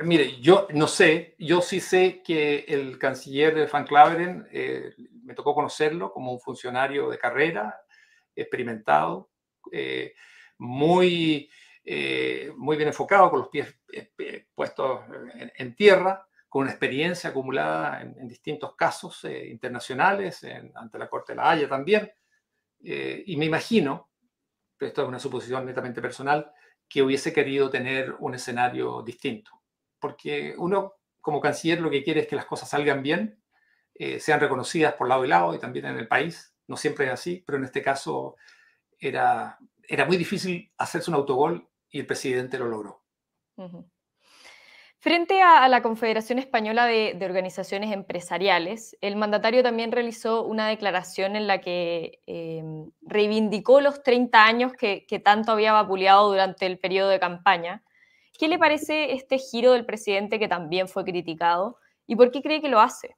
Mire, 0.00 0.40
yo 0.40 0.66
no 0.74 0.88
sé, 0.88 1.36
yo 1.38 1.60
sí 1.60 1.78
sé 1.80 2.20
que 2.24 2.64
el 2.66 2.98
canciller 2.98 3.68
Van 3.70 3.86
Claveren, 3.86 4.46
eh, 4.50 4.92
me 5.22 5.34
tocó 5.34 5.54
conocerlo 5.54 6.12
como 6.12 6.32
un 6.32 6.40
funcionario 6.40 7.08
de 7.08 7.18
carrera, 7.18 7.80
experimentado, 8.34 9.30
eh, 9.70 10.14
muy, 10.58 11.48
eh, 11.84 12.52
muy 12.56 12.76
bien 12.76 12.88
enfocado, 12.88 13.30
con 13.30 13.38
los 13.38 13.48
pies 13.48 13.72
puestos 14.52 15.02
en, 15.56 15.76
tierra, 15.76 16.26
con 16.48 16.62
una 16.62 16.72
experiencia 16.72 17.30
acumulada 17.30 18.02
en, 18.02 18.26
distintos 18.26 18.74
casos 18.74 19.24
internacionales, 19.24 20.44
ante 20.74 20.98
la 20.98 21.08
Corte 21.08 21.32
de 21.32 21.36
la 21.36 21.50
Haya 21.50 21.68
también. 21.68 22.12
y 22.80 23.36
me 23.36 23.44
imagino 23.46 24.10
esto 24.84 25.02
es 25.02 25.08
una 25.08 25.18
suposición 25.18 25.66
netamente 25.66 26.00
personal, 26.00 26.52
que 26.88 27.02
hubiese 27.02 27.32
querido 27.32 27.70
tener 27.70 28.14
un 28.18 28.34
escenario 28.34 29.02
distinto. 29.02 29.62
Porque 29.98 30.54
uno, 30.58 30.94
como 31.20 31.40
canciller, 31.40 31.80
lo 31.80 31.90
que 31.90 32.02
quiere 32.02 32.20
es 32.20 32.26
que 32.26 32.36
las 32.36 32.46
cosas 32.46 32.68
salgan 32.68 33.02
bien, 33.02 33.42
eh, 33.94 34.20
sean 34.20 34.40
reconocidas 34.40 34.94
por 34.94 35.08
lado 35.08 35.24
y 35.24 35.28
lado 35.28 35.54
y 35.54 35.58
también 35.58 35.86
en 35.86 35.98
el 35.98 36.08
país. 36.08 36.54
No 36.66 36.76
siempre 36.76 37.06
es 37.06 37.12
así, 37.12 37.42
pero 37.46 37.58
en 37.58 37.64
este 37.64 37.82
caso 37.82 38.36
era, 38.98 39.58
era 39.86 40.04
muy 40.04 40.16
difícil 40.16 40.72
hacerse 40.78 41.10
un 41.10 41.16
autogol 41.16 41.68
y 41.88 42.00
el 42.00 42.06
presidente 42.06 42.58
lo 42.58 42.66
logró. 42.66 43.04
Frente 45.04 45.42
a, 45.42 45.68
la 45.68 45.82
Confederación 45.82 46.38
Española 46.38 46.86
de, 46.86 47.18
Organizaciones 47.20 47.92
Empresariales, 47.92 48.96
el 49.02 49.16
mandatario 49.16 49.62
también 49.62 49.92
realizó 49.92 50.44
una 50.46 50.66
declaración 50.66 51.36
en 51.36 51.46
la 51.46 51.60
que 51.60 52.22
em, 52.24 52.90
reivindicó 53.02 53.82
los 53.82 54.02
30 54.02 54.42
años 54.42 54.72
que, 54.72 55.04
tanto 55.22 55.52
había 55.52 55.74
vapuleado 55.74 56.30
durante 56.30 56.64
el 56.64 56.78
periodo 56.78 57.10
de 57.10 57.20
campaña. 57.20 57.84
¿Qué 58.38 58.48
le 58.48 58.58
parece 58.58 59.12
este 59.12 59.36
giro 59.36 59.72
del 59.72 59.84
presidente 59.84 60.38
que 60.38 60.48
también 60.48 60.88
fue 60.88 61.04
criticado 61.04 61.76
y 62.06 62.16
por 62.16 62.30
qué 62.30 62.40
cree 62.40 62.62
que 62.62 62.70
lo 62.70 62.80
hace? 62.80 63.14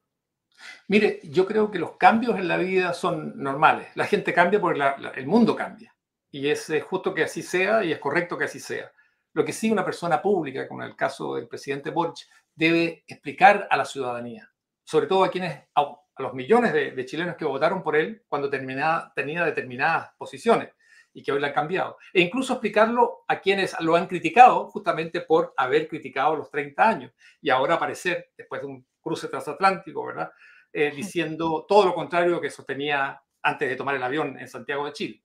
Mire, 0.88 1.20
yo 1.22 1.46
creo 1.46 1.70
que 1.70 1.78
los 1.78 1.96
cambios 1.98 2.36
en 2.36 2.48
la 2.48 2.56
vida 2.56 2.94
son 2.94 3.40
normales. 3.40 3.86
La 3.94 4.06
gente 4.06 4.34
cambia 4.34 4.60
porque 4.60 4.82
el 5.14 5.28
mundo 5.28 5.54
cambia. 5.54 5.94
Y 6.32 6.48
es 6.48 6.68
justo 6.82 7.14
que 7.14 7.22
así 7.22 7.44
sea 7.44 7.84
y 7.84 7.92
es 7.92 8.00
correcto 8.00 8.36
que 8.36 8.46
así 8.46 8.58
sea. 8.58 8.90
Lo 9.36 9.44
que 9.44 9.52
sí 9.52 9.70
una 9.70 9.84
persona 9.84 10.22
pública, 10.22 10.66
como 10.66 10.82
en 10.82 10.88
el 10.88 10.96
caso 10.96 11.34
del 11.34 11.46
presidente 11.46 11.90
Boric, 11.90 12.26
debe 12.54 13.04
explicar 13.06 13.68
a 13.70 13.76
la 13.76 13.84
ciudadanía, 13.84 14.50
sobre 14.82 15.06
todo 15.06 15.24
a 15.24 15.30
quienes, 15.30 15.62
a, 15.74 15.94
los 16.16 16.32
millones 16.32 16.72
de, 16.72 17.04
chilenos 17.04 17.36
que 17.36 17.44
votaron 17.44 17.82
por 17.82 17.96
él 17.96 18.24
cuando 18.28 18.48
tenía 18.48 19.12
determinadas 19.44 20.12
posiciones 20.16 20.70
y 21.12 21.22
que 21.22 21.32
hoy 21.32 21.40
la 21.40 21.48
han 21.48 21.52
cambiado. 21.52 21.98
E 22.14 22.22
incluso 22.22 22.54
explicarlo 22.54 23.24
a 23.28 23.38
quienes 23.38 23.78
lo 23.80 23.94
han 23.94 24.06
criticado 24.06 24.70
justamente 24.70 25.20
por 25.20 25.52
haber 25.58 25.86
criticado 25.86 26.34
los 26.34 26.50
30 26.50 26.88
años 26.88 27.12
y 27.42 27.50
ahora 27.50 27.74
aparecer, 27.74 28.30
después 28.38 28.62
de 28.62 28.68
un 28.68 28.86
cruce 29.02 29.28
transatlántico, 29.28 30.06
¿verdad? 30.06 30.32
Eh, 30.72 30.92
diciendo 30.96 31.66
todo 31.68 31.84
lo 31.84 31.94
contrario 31.94 32.40
que 32.40 32.48
sostenía 32.48 33.20
antes 33.42 33.68
de 33.68 33.76
tomar 33.76 33.96
el 33.96 34.02
avión 34.02 34.38
en 34.38 34.48
Santiago 34.48 34.86
de 34.86 34.92
Chile. 34.94 35.22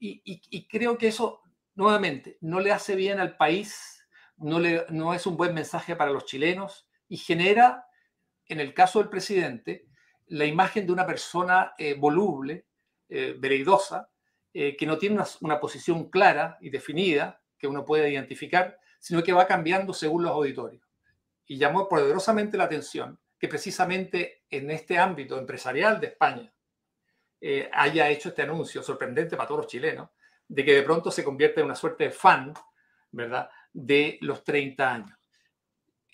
Y, 0.00 0.66
creo 0.68 0.96
que 0.96 1.08
eso, 1.08 1.42
nuevamente, 1.78 2.38
no 2.40 2.58
le 2.58 2.72
hace 2.72 2.96
bien 2.96 3.20
al 3.20 3.36
país, 3.36 4.04
no, 4.36 5.14
es 5.14 5.26
un 5.26 5.36
buen 5.36 5.54
mensaje 5.54 5.94
para 5.94 6.10
los 6.10 6.24
chilenos 6.24 6.88
y 7.08 7.16
genera, 7.16 7.86
en 8.46 8.58
el 8.58 8.74
caso 8.74 8.98
del 8.98 9.08
presidente, 9.08 9.86
la 10.26 10.44
imagen 10.44 10.86
de 10.86 10.92
una 10.92 11.06
persona 11.06 11.74
eh, 11.78 11.94
voluble, 11.94 12.66
eh, 13.08 13.36
vereidosa, 13.38 14.10
eh, 14.52 14.76
que 14.76 14.86
no 14.86 14.98
tiene 14.98 15.14
una, 15.14 15.26
una, 15.40 15.60
posición 15.60 16.10
clara 16.10 16.58
y 16.60 16.70
definida 16.70 17.40
que 17.56 17.68
uno 17.68 17.84
puede 17.84 18.10
identificar, 18.10 18.78
sino 18.98 19.22
que 19.22 19.32
va 19.32 19.46
cambiando 19.46 19.94
según 19.94 20.24
los 20.24 20.32
auditorios. 20.32 20.82
Y 21.46 21.58
llamó 21.58 21.88
poderosamente 21.88 22.58
la 22.58 22.64
atención 22.64 23.20
que 23.38 23.46
precisamente 23.46 24.42
en 24.50 24.70
este 24.72 24.98
ámbito 24.98 25.38
empresarial 25.38 26.00
de 26.00 26.08
España, 26.08 26.52
eh, 27.40 27.70
haya 27.72 28.08
hecho 28.08 28.30
este 28.30 28.42
anuncio 28.42 28.82
sorprendente 28.82 29.36
para 29.36 29.46
todos 29.46 29.60
los 29.60 29.70
chilenos, 29.70 30.10
de 30.48 30.64
que 30.64 30.74
de 30.74 30.82
pronto 30.82 31.10
se 31.10 31.22
convierte 31.22 31.60
en 31.60 31.66
una 31.66 31.74
suerte 31.74 32.04
de 32.04 32.10
fan, 32.10 32.54
¿verdad?, 33.10 33.50
de 33.72 34.18
los 34.22 34.42
30 34.42 34.92
años. 34.92 35.18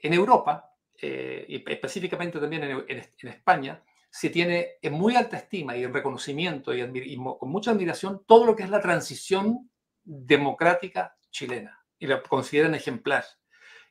En 0.03 0.13
Europa, 0.13 0.75
eh, 1.01 1.47
y 1.49 1.71
específicamente 1.71 2.39
también 2.39 2.65
en, 2.65 3.29
España, 3.29 3.83
se 4.11 4.31
tiene 4.31 4.79
en 4.83 4.93
muy 4.93 5.17
alta 5.17 5.37
estima 5.37 5.77
y 5.77 5.85
en 5.85 5.95
reconocimiento 5.95 6.75
y, 6.75 6.83
y, 6.83 7.17
con 7.17 7.49
mucha 7.49 7.71
admiración 7.71 8.23
todo 8.27 8.45
lo 8.45 8.55
que 8.55 8.65
es 8.65 8.71
la 8.71 8.81
transición 8.81 9.71
democrática 10.03 11.17
chilena 11.31 11.81
y 11.99 12.07
la 12.07 12.23
consideran 12.23 12.75
ejemplar. 12.75 13.25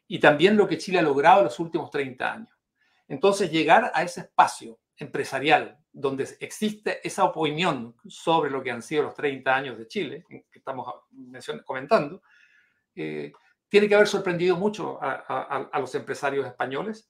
Y 0.08 0.20
también 0.20 0.58
lo 0.58 0.68
que 0.68 0.78
Chile 0.78 1.00
ha 1.00 1.04
logrado 1.04 1.40
en 1.40 1.46
los 1.46 1.60
últimos 1.60 1.90
30 1.90 2.34
años. 2.34 2.50
Entonces, 3.08 3.52
llegar 3.52 3.92
a 3.94 4.04
ese 4.04 4.22
espacio 4.22 4.80
empresarial 4.98 5.83
donde 5.94 6.28
existe 6.40 7.08
esa 7.08 7.24
opinión 7.24 7.96
sobre 8.08 8.50
lo 8.50 8.64
que 8.64 8.72
han 8.72 8.82
sido 8.82 9.04
los 9.04 9.14
30 9.14 9.56
años 9.56 9.78
de 9.78 9.88
Chile, 9.88 10.26
que 10.28 10.60
estamos 10.60 10.92
comentando, 11.64 12.24
eh, 12.96 13.32
tiene 13.70 13.88
que 13.88 13.96
haber 13.96 14.08
sorprendido 14.08 14.58
mucho 14.58 15.00
a, 15.02 15.80
los 15.80 15.94
empresarios 15.96 16.48
españoles. 16.48 17.10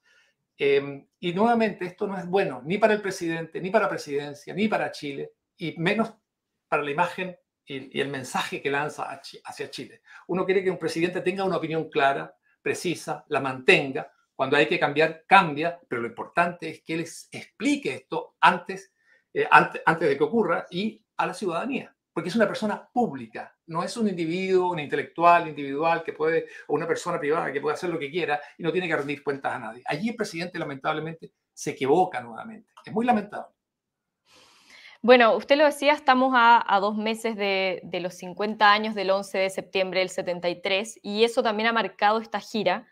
Em, 0.57 1.07
y 1.19 1.33
nuevamente, 1.33 1.85
esto 1.85 2.07
no 2.07 2.17
es 2.17 2.27
bueno 2.27 2.61
ni 2.63 2.77
para 2.77 2.93
el 2.93 3.01
presidente, 3.01 3.59
ni 3.59 3.69
para 3.69 3.85
la 3.85 3.89
presidencia, 3.89 4.53
ni 4.53 4.67
para 4.67 4.91
Chile, 4.91 5.31
y 5.57 5.75
menos 5.77 6.13
para 6.67 6.83
la 6.83 6.91
imagen 6.91 7.35
y, 7.65 7.97
y 7.97 8.01
el 8.01 8.09
mensaje 8.09 8.61
que 8.61 8.69
lanza 8.69 9.21
hacia 9.45 9.69
Chile. 9.69 10.01
Uno 10.27 10.45
quiere 10.45 10.63
que 10.63 10.71
un 10.71 10.77
presidente 10.77 11.21
tenga 11.21 11.45
una 11.45 11.57
opinión 11.57 11.89
clara, 11.89 12.35
precisa, 12.61 13.25
la 13.29 13.39
mantenga, 13.39 14.11
cuando 14.43 14.57
hay 14.57 14.67
que 14.67 14.77
cambiar, 14.77 15.23
cambia, 15.25 15.79
pero 15.87 16.01
lo 16.01 16.09
importante 16.09 16.67
es 16.67 16.83
que 16.83 16.97
les 16.97 17.29
explique 17.31 17.93
esto 17.93 18.35
antes, 18.41 18.93
eh, 19.33 19.47
antes, 19.49 19.81
antes 19.85 20.09
de 20.09 20.17
que 20.17 20.23
ocurra 20.25 20.67
y 20.69 21.01
a 21.15 21.27
la 21.27 21.33
ciudadanía, 21.33 21.95
porque 22.11 22.27
es 22.27 22.35
una 22.35 22.45
persona 22.45 22.89
pública, 22.91 23.55
no 23.67 23.85
es 23.85 23.95
un 23.95 24.09
individuo, 24.09 24.71
un 24.71 24.79
intelectual 24.79 25.47
individual 25.47 26.03
que 26.03 26.11
puede, 26.11 26.47
o 26.67 26.73
una 26.73 26.85
persona 26.85 27.17
privada 27.21 27.53
que 27.53 27.61
puede 27.61 27.75
hacer 27.75 27.89
lo 27.89 27.97
que 27.97 28.11
quiera 28.11 28.41
y 28.57 28.63
no 28.63 28.73
tiene 28.73 28.89
que 28.89 28.97
rendir 28.97 29.23
cuentas 29.23 29.53
a 29.53 29.59
nadie. 29.59 29.81
Allí 29.85 30.09
el 30.09 30.15
presidente 30.17 30.59
lamentablemente 30.59 31.31
se 31.53 31.69
equivoca 31.69 32.19
nuevamente. 32.19 32.69
Es 32.85 32.91
muy 32.91 33.05
lamentable. 33.05 33.55
Bueno, 35.01 35.37
usted 35.37 35.55
lo 35.55 35.63
decía, 35.63 35.93
estamos 35.93 36.33
a, 36.35 36.79
dos 36.81 36.97
meses 36.97 37.37
de, 37.37 37.79
de, 37.85 38.01
los 38.01 38.15
50 38.15 38.69
años 38.69 38.93
del 38.93 39.09
11 39.09 39.37
de 39.37 39.49
septiembre 39.49 40.01
del 40.01 40.09
73 40.09 40.99
y 41.01 41.23
eso 41.23 41.41
también 41.41 41.69
ha 41.69 41.73
marcado 41.73 42.19
esta 42.19 42.41
gira 42.41 42.89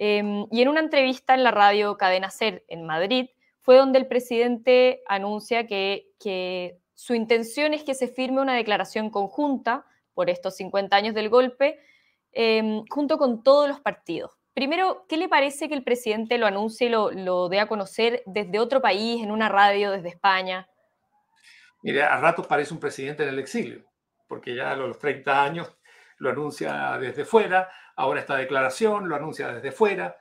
Em, 0.00 0.46
y 0.52 0.62
en 0.62 0.68
una 0.68 0.78
entrevista 0.80 1.34
en 1.34 1.42
la 1.42 1.50
radio 1.50 1.96
Cadena 1.96 2.30
Ser 2.30 2.64
en 2.68 2.86
Madrid 2.86 3.30
fue 3.62 3.76
donde 3.76 3.98
el 3.98 4.06
presidente 4.06 5.02
anuncia 5.06 5.66
que, 5.66 6.78
su 6.94 7.14
intención 7.14 7.74
es 7.74 7.84
que 7.84 7.94
se 7.94 8.08
firme 8.08 8.40
una 8.40 8.54
declaración 8.54 9.10
conjunta 9.10 9.84
por 10.14 10.30
estos 10.30 10.56
50 10.56 10.96
años 10.96 11.14
del 11.14 11.28
golpe, 11.28 11.78
em, 12.32 12.84
junto 12.88 13.18
con 13.18 13.42
todos 13.42 13.68
los 13.68 13.80
partidos. 13.80 14.32
Primero, 14.54 15.04
¿qué 15.08 15.16
le 15.16 15.28
parece 15.28 15.68
que 15.68 15.74
el 15.74 15.84
presidente 15.84 16.38
lo 16.38 16.46
anuncie 16.46 16.88
y 16.88 16.90
lo, 16.90 17.12
lo 17.12 17.48
dé 17.48 17.60
a 17.60 17.68
conocer 17.68 18.22
desde 18.26 18.58
otro 18.58 18.80
país, 18.80 19.22
en 19.22 19.30
una 19.30 19.48
radio, 19.48 19.92
desde 19.92 20.08
España? 20.08 20.68
Mire, 21.82 22.02
a 22.02 22.18
ratos 22.20 22.46
parece 22.46 22.74
un 22.74 22.80
presidente 22.80 23.22
en 23.22 23.28
el 23.28 23.38
exilio, 23.38 23.84
porque 24.26 24.54
ya 24.54 24.72
a 24.72 24.76
los 24.76 24.98
30 24.98 25.44
años 25.44 25.78
lo 26.18 26.30
anuncia 26.30 26.98
desde 26.98 27.24
fuera, 27.24 27.68
ahora 27.98 28.20
esta 28.20 28.36
declaración 28.36 29.08
lo 29.08 29.16
anuncia 29.16 29.48
desde 29.52 29.72
fuera. 29.72 30.16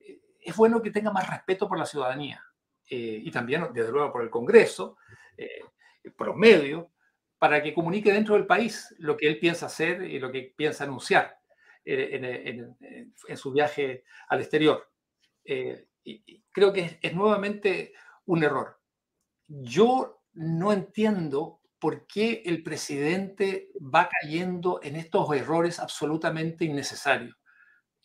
Eh, 0.00 0.20
es 0.40 0.56
bueno 0.56 0.82
que 0.82 0.90
tenga 0.90 1.12
más 1.12 1.30
respeto 1.30 1.68
por 1.68 1.78
la 1.78 1.86
ciudadanía 1.86 2.44
eh, 2.88 3.20
y 3.22 3.30
también, 3.30 3.68
desde 3.72 3.92
luego, 3.92 4.12
por 4.12 4.22
el 4.22 4.30
Congreso, 4.30 4.96
eh, 5.36 5.62
por 6.16 6.26
los 6.26 6.36
medios, 6.36 6.86
para 7.38 7.62
que 7.62 7.72
comunique 7.72 8.12
dentro 8.12 8.34
del 8.34 8.46
país 8.46 8.94
lo 8.98 9.16
que 9.16 9.28
él 9.28 9.38
piensa 9.38 9.66
hacer 9.66 10.02
y 10.02 10.18
lo 10.18 10.30
que 10.30 10.52
piensa 10.54 10.84
anunciar 10.84 11.38
en, 11.84 12.76
su 13.34 13.52
viaje 13.52 14.04
al 14.28 14.40
exterior. 14.40 14.90
y 15.44 16.42
creo 16.52 16.72
que 16.72 16.98
es 17.00 17.14
nuevamente 17.14 17.94
un 18.26 18.44
error. 18.44 18.78
Yo 19.46 20.22
no 20.34 20.72
entiendo 20.72 21.59
por 21.80 22.06
qué 22.06 22.42
el 22.44 22.62
presidente 22.62 23.70
va 23.82 24.08
cayendo 24.20 24.80
en 24.82 24.96
estos 24.96 25.34
errores 25.34 25.80
absolutamente 25.80 26.64
innecesarios. 26.64 27.36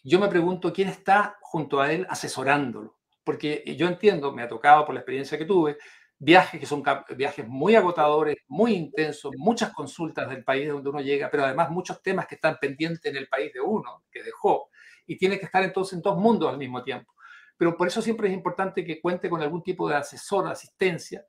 Yo 0.03 0.19
me 0.19 0.29
pregunto 0.29 0.71
quién 0.71 0.87
está 0.87 1.37
junto 1.41 1.81
a 1.81 1.91
él 1.91 2.07
asesorándolo, 2.09 2.97
porque 3.23 3.63
yo 3.77 3.87
entiendo, 3.87 4.31
me 4.31 4.43
ha 4.43 4.47
tocado 4.47 4.85
por 4.85 4.95
la 4.95 5.01
experiencia 5.01 5.37
que 5.37 5.45
tuve, 5.45 5.77
viajes 6.17 6.59
que 6.59 6.65
son 6.65 6.83
viajes 7.17 7.47
muy 7.47 7.75
agotadores, 7.75 8.37
muy 8.47 8.73
intensos, 8.73 9.33
muchas 9.37 9.73
consultas 9.73 10.29
del 10.29 10.43
país 10.43 10.69
donde 10.69 10.89
uno 10.89 11.01
llega, 11.01 11.29
pero 11.29 11.43
además 11.43 11.69
muchos 11.69 12.01
temas 12.01 12.27
que 12.27 12.35
están 12.35 12.57
pendientes 12.61 13.03
en 13.11 13.17
el 13.17 13.27
país 13.27 13.51
de 13.53 13.59
uno, 13.59 14.03
que 14.09 14.23
dejó, 14.23 14.69
y 15.05 15.17
tiene 15.17 15.37
que 15.37 15.45
estar 15.45 15.63
entonces 15.63 15.93
en 15.93 16.01
dos 16.01 16.17
mundos 16.17 16.49
al 16.49 16.57
mismo 16.57 16.81
tiempo. 16.81 17.13
Pero 17.57 17.75
por 17.75 17.87
eso 17.87 18.01
siempre 18.01 18.27
es 18.27 18.33
importante 18.33 18.85
que 18.85 19.01
cuente 19.01 19.29
con 19.29 19.41
algún 19.41 19.63
tipo 19.63 19.89
de 19.89 19.95
asesor, 19.95 20.47
asistencia, 20.47 21.25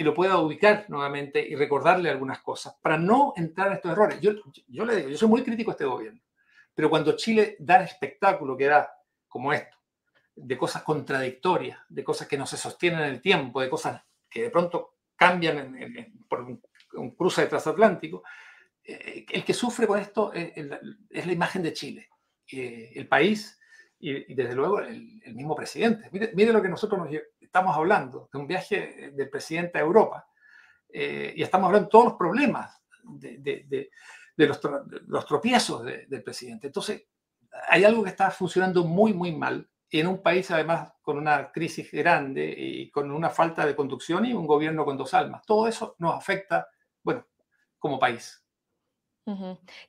que 0.00 0.04
lo 0.04 0.14
pueda 0.14 0.38
ubicar 0.38 0.86
nuevamente 0.88 1.46
y 1.46 1.54
recordarle 1.56 2.08
algunas 2.08 2.38
cosas 2.38 2.74
para 2.80 2.96
no 2.96 3.34
entrar 3.36 3.66
en 3.66 3.74
estos 3.74 3.92
errores. 3.92 4.18
Yo, 4.18 4.32
yo 4.66 4.86
le 4.86 4.96
digo, 4.96 5.10
yo 5.10 5.18
soy 5.18 5.28
muy 5.28 5.42
crítico 5.42 5.70
a 5.70 5.74
este 5.74 5.84
gobierno, 5.84 6.22
pero 6.74 6.88
cuando 6.88 7.14
Chile 7.16 7.56
da 7.58 7.76
el 7.76 7.84
espectáculo 7.84 8.56
que 8.56 8.64
da, 8.64 8.90
como 9.28 9.52
esto, 9.52 9.76
de 10.34 10.56
cosas 10.56 10.84
contradictorias, 10.84 11.80
de 11.86 12.02
cosas 12.02 12.26
que 12.26 12.38
no 12.38 12.46
se 12.46 12.56
sostienen 12.56 13.00
en 13.00 13.08
el 13.10 13.20
tiempo, 13.20 13.60
de 13.60 13.68
cosas 13.68 14.02
que 14.30 14.44
de 14.44 14.48
pronto 14.48 14.94
cambian 15.14 15.78
por 16.26 16.40
un, 16.94 17.10
cruce 17.14 17.44
transatlántico, 17.44 18.22
eh, 18.82 19.26
el 19.28 19.44
que 19.44 19.52
sufre 19.52 19.86
con 19.86 19.98
esto 19.98 20.32
es, 20.32 20.66
la 21.26 21.32
imagen 21.32 21.62
de 21.62 21.74
Chile, 21.74 22.08
eh, 22.50 22.92
el 22.94 23.06
país 23.06 23.59
y, 24.00 24.34
desde 24.34 24.54
luego 24.54 24.80
el, 24.80 25.20
mismo 25.34 25.54
presidente. 25.54 26.08
Mire, 26.10 26.32
mire, 26.34 26.52
lo 26.52 26.62
que 26.62 26.68
nosotros 26.68 26.98
nos 26.98 27.22
estamos 27.40 27.76
hablando, 27.76 28.28
de 28.32 28.38
un 28.38 28.46
viaje 28.46 29.12
del 29.14 29.28
presidente 29.28 29.78
a 29.78 29.82
Europa, 29.82 30.26
eh, 30.88 31.34
y 31.36 31.42
estamos 31.42 31.66
hablando 31.66 31.86
de 31.86 31.90
todos 31.90 32.04
los 32.06 32.14
problemas, 32.14 32.80
de, 33.04 33.90
los, 34.36 35.26
tropiezos 35.26 35.84
del 35.84 36.22
presidente. 36.22 36.68
Entonces, 36.68 37.06
hay 37.68 37.84
algo 37.84 38.02
que 38.02 38.10
está 38.10 38.30
funcionando 38.30 38.84
muy, 38.84 39.12
muy 39.12 39.32
mal, 39.36 39.68
y 39.90 40.00
en 40.00 40.06
un 40.06 40.22
país 40.22 40.50
además 40.50 40.92
con 41.02 41.18
una 41.18 41.50
crisis 41.50 41.90
grande 41.90 42.54
y 42.56 42.90
con 42.90 43.10
una 43.10 43.28
falta 43.28 43.66
de 43.66 43.74
conducción 43.74 44.24
y 44.24 44.32
un 44.32 44.46
gobierno 44.46 44.84
con 44.84 44.96
dos 44.96 45.12
almas. 45.14 45.44
Todo 45.44 45.66
eso 45.66 45.96
nos 45.98 46.14
afecta, 46.14 46.68
bueno, 47.02 47.26
como 47.78 47.98
país. 47.98 48.40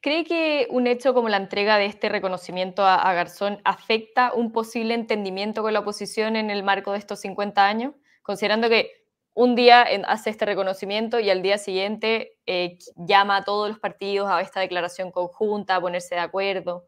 ¿Cree 0.01 0.23
que 0.23 0.67
un 0.69 0.87
hecho 0.87 1.13
como 1.13 1.29
la 1.29 1.37
entrega 1.37 1.77
de 1.77 1.85
este 1.85 2.09
reconocimiento 2.09 2.85
a, 2.85 3.13
Garzón 3.13 3.61
afecta 3.63 4.33
un 4.33 4.51
posible 4.51 4.93
entendimiento 4.93 5.61
con 5.61 5.73
la 5.73 5.79
oposición 5.79 6.35
en 6.35 6.49
el 6.49 6.63
marco 6.63 6.91
de 6.91 6.99
estos 6.99 7.19
50 7.21 7.65
años? 7.65 7.93
Considerando 8.21 8.69
que 8.69 8.91
un 9.33 9.55
día 9.55 9.87
hace 10.07 10.29
este 10.29 10.45
reconocimiento 10.45 11.19
y 11.19 11.29
al 11.29 11.41
día 11.41 11.57
siguiente 11.57 12.37
eh, 12.45 12.77
llama 12.95 13.37
a 13.37 13.43
todos 13.43 13.69
los 13.69 13.79
partidos 13.79 14.29
a 14.29 14.41
esta 14.41 14.59
declaración 14.59 15.11
conjunta, 15.11 15.75
a 15.75 15.81
ponerse 15.81 16.15
de 16.15 16.21
acuerdo. 16.21 16.87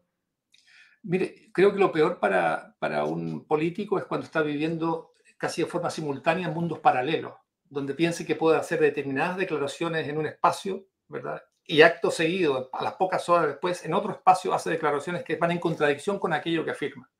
Mire, 1.02 1.50
creo 1.52 1.72
que 1.72 1.78
lo 1.78 1.92
peor 1.92 2.18
para, 2.18 2.76
para 2.78 3.04
un 3.04 3.46
político 3.46 3.98
es 3.98 4.04
cuando 4.04 4.26
está 4.26 4.42
viviendo 4.42 5.12
casi 5.36 5.62
de 5.62 5.68
forma 5.68 5.90
simultánea 5.90 6.48
en 6.48 6.54
mundos 6.54 6.80
paralelos, 6.80 7.34
donde 7.64 7.94
piense 7.94 8.24
que 8.24 8.36
puede 8.36 8.58
hacer 8.58 8.80
determinadas 8.80 9.36
declaraciones 9.36 10.08
en 10.08 10.18
un 10.18 10.26
espacio, 10.26 10.86
¿verdad? 11.08 11.42
Y 11.66 11.82
acto 11.82 12.10
seguido, 12.10 12.68
a 12.72 12.84
las 12.84 12.94
pocas 12.94 13.28
horas 13.28 13.48
después, 13.48 13.84
en 13.84 13.94
otro 13.94 14.12
espacio 14.12 14.52
hace 14.52 14.70
declaraciones 14.70 15.24
que 15.24 15.36
van 15.36 15.50
en 15.50 15.58
contradicción 15.58 16.18
con 16.18 16.32
aquello 16.32 16.64
que 16.64 16.72
afirma. 16.72 17.10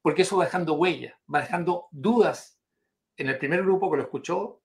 Porque 0.00 0.22
eso 0.22 0.36
va 0.36 0.44
dejando 0.44 0.74
huella, 0.74 1.18
va 1.32 1.40
dejando 1.40 1.88
dudas 1.90 2.58
en 3.16 3.28
el 3.28 3.38
primer 3.38 3.62
grupo 3.62 3.90
que 3.90 3.98
lo 3.98 4.02
escuchó 4.02 4.60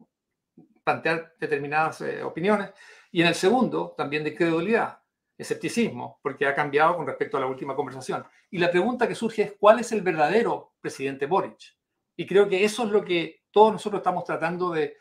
plantear 0.84 1.36
determinadas 1.38 2.00
eh, 2.00 2.24
opiniones 2.24 2.72
y 3.12 3.22
en 3.22 3.28
el 3.28 3.36
segundo 3.36 3.94
también 3.98 4.24
de 4.24 4.34
credulidad, 4.34 5.00
escepticismo, 5.38 6.20
porque 6.24 6.46
ha 6.46 6.56
cambiado 6.56 6.96
con 6.96 7.06
respecto 7.06 7.38
a 7.38 7.40
la 7.40 7.46
última 7.46 7.76
conversación. 7.76 8.26
Y 8.50 8.58
la 8.58 8.72
pregunta 8.72 9.08
que 9.08 9.16
surge 9.16 9.42
es, 9.44 9.54
¿cuál 9.60 9.80
es 9.80 9.92
el 9.92 10.02
verdadero 10.02 10.74
presidente 10.82 11.26
Boric? 11.26 11.76
Y 12.16 12.26
creo 12.26 12.48
que 12.48 12.64
eso 12.64 12.84
es 12.86 12.90
lo 12.90 13.04
que 13.04 13.44
todos 13.52 13.74
nosotros 13.74 14.00
estamos 14.00 14.24
tratando 14.24 14.72
de, 14.72 14.98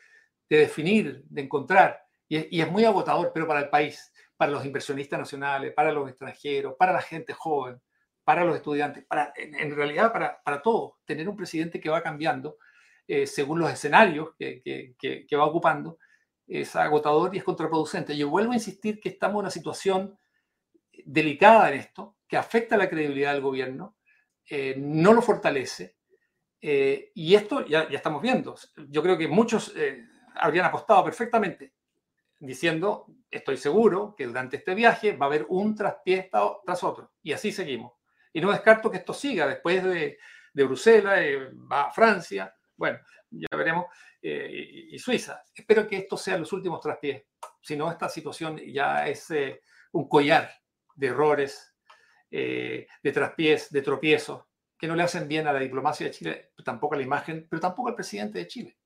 definir, 0.49 1.25
de 1.29 1.43
encontrar, 1.43 2.05
y 2.29 2.61
es, 2.61 2.71
muy 2.71 2.85
agotador, 2.85 3.31
pero 3.33 3.47
para 3.47 3.61
el 3.61 3.69
país, 3.69 4.13
para 4.37 4.53
los 4.53 4.65
inversionistas 4.65 5.19
nacionales, 5.19 5.73
para 5.73 5.93
los 5.93 6.09
extranjeros, 6.09 6.75
para 6.79 6.93
la 6.93 7.01
gente 7.01 7.33
joven, 7.33 7.81
para 8.25 8.45
los 8.45 8.57
estudiantes, 8.57 9.05
para, 9.05 9.33
en, 9.37 9.75
realidad 9.75 10.13
para, 10.13 10.43
para 10.43 10.61
todos, 10.61 10.95
tener 11.05 11.29
un 11.29 11.37
presidente 11.37 11.81
que 11.81 11.89
va 11.89 12.03
cambiando 12.03 12.59
eh, 13.07 13.27
según 13.27 13.61
los 13.61 13.71
escenarios 13.71 14.31
que, 14.37 14.61
que, 14.63 15.27
que, 15.27 15.37
va 15.37 15.47
ocupando, 15.47 15.99
es 16.47 16.75
agotador 16.75 17.35
y 17.35 17.39
es 17.39 17.45
contraproducente. 17.45 18.17
Yo 18.17 18.29
vuelvo 18.29 18.53
a 18.53 18.57
insistir 18.57 19.01
que 19.01 19.11
estamos 19.11 19.35
en 19.35 19.41
una 19.41 19.51
situación 19.51 20.19
delicada 21.05 21.71
en 21.73 21.79
esto, 21.79 22.17
que 22.27 22.37
afecta 22.37 22.77
la 22.77 22.91
credibilidad 22.91 23.33
del 23.33 23.43
gobierno, 23.43 23.97
eh, 24.51 24.75
no 24.77 25.13
lo 25.13 25.23
fortalece, 25.23 25.97
eh, 26.61 27.13
y 27.15 27.35
esto 27.37 27.65
ya, 27.65 27.89
ya, 27.89 27.97
estamos 27.97 28.21
viendo. 28.21 28.57
Yo 28.89 29.03
creo 29.03 29.17
que 29.17 29.29
muchos 29.29 29.73
habrían 30.35 30.67
apostado 30.67 31.05
perfectamente 31.05 31.76
diciendo, 32.39 33.07
estoy 33.31 33.57
seguro 33.57 34.15
que 34.17 34.27
durante 34.27 34.57
este 34.57 34.75
viaje 34.75 35.17
va 35.17 35.27
a 35.27 35.29
haber 35.29 35.47
un 35.49 35.75
traspié 35.75 36.31
tras 36.65 36.85
otro, 36.85 37.13
y 37.23 37.33
así 37.33 37.53
seguimos. 37.53 37.93
Y 38.33 38.41
no 38.41 38.51
descarto 38.51 38.91
que 38.91 38.99
esto 38.99 39.15
siga 39.15 39.47
después 39.47 39.83
de, 39.83 40.19
de 40.53 40.65
Bruselas, 40.65 41.21
va 41.71 41.85
a 41.85 41.91
Francia, 41.91 42.55
bueno, 42.77 42.99
ya 43.31 43.57
veremos. 43.57 43.87
Eh, 44.23 44.89
y, 44.91 44.99
Suiza. 44.99 45.43
Espero 45.55 45.87
que 45.87 45.99
estos 45.99 46.21
sean 46.21 46.41
los 46.41 46.53
últimos 46.53 46.81
traspiés. 46.81 47.25
Si 47.61 47.77
no, 47.77 47.91
esta 47.91 48.09
situación 48.09 48.59
ya 48.59 49.07
es 49.07 49.31
eh, 49.31 49.63
un 49.93 50.09
collar 50.09 50.51
de 50.95 51.07
errores, 51.07 51.75
eh, 52.31 52.87
de 53.03 53.13
traspiés, 53.13 53.71
de 53.71 53.83
tropiezos, 53.83 54.45
que 54.79 54.89
no 54.89 54.97
le 54.97 55.05
hacen 55.05 55.29
bien 55.29 55.47
a 55.47 55.53
la 55.53 55.61
diplomacia 55.61 56.07
de 56.07 56.13
Chile, 56.13 56.53
tampoco 56.65 56.95
a 56.95 56.99
la 56.99 57.05
imagen, 57.05 57.47
pero 57.49 57.61
tampoco 57.61 57.89
al 57.89 57.95
presidente 57.95 58.39
de 58.39 58.47
Chile. 58.47 58.77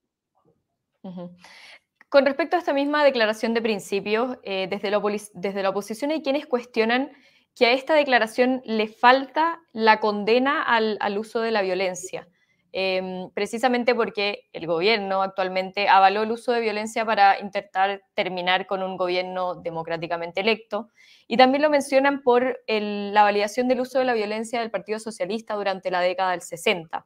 Con 2.10 2.26
respecto 2.26 2.56
a 2.56 2.58
esta 2.58 2.74
misma 2.74 3.04
declaración 3.04 3.54
de 3.54 3.62
principios, 3.62 4.36
desde, 4.44 4.90
la 4.90 5.00
desde 5.32 5.62
la 5.62 5.70
oposición 5.70 6.10
hay 6.10 6.22
quienes 6.22 6.46
cuestionan 6.46 7.10
que 7.56 7.66
a 7.66 7.72
esta 7.72 7.94
declaración 7.94 8.60
le 8.64 8.88
falta 8.88 9.60
la 9.72 10.00
condena 10.00 10.62
al, 10.62 10.98
al 11.00 11.18
uso 11.18 11.40
de 11.40 11.52
la 11.52 11.62
violencia. 11.62 12.28
Em, 12.72 13.30
precisamente 13.30 13.96
porque 13.96 14.48
el 14.52 14.66
gobierno 14.68 15.22
actualmente 15.22 15.88
avaló 15.88 16.22
el 16.22 16.30
uso 16.30 16.52
de 16.52 16.60
violencia 16.60 17.04
para 17.04 17.40
intentar 17.40 18.02
terminar 18.14 18.66
con 18.66 18.84
un 18.84 18.96
gobierno 18.96 19.56
democráticamente 19.56 20.40
electo. 20.40 20.88
Y 21.26 21.36
también 21.36 21.62
lo 21.62 21.70
mencionan 21.70 22.22
por 22.22 22.60
la 22.68 23.22
validación 23.24 23.66
del 23.66 23.80
uso 23.80 23.98
de 23.98 24.04
la 24.04 24.14
violencia 24.14 24.60
del 24.60 24.70
Partido 24.70 25.00
Socialista 25.00 25.54
durante 25.54 25.90
la 25.90 26.00
década 26.00 26.30
del 26.30 26.42
60. 26.42 27.04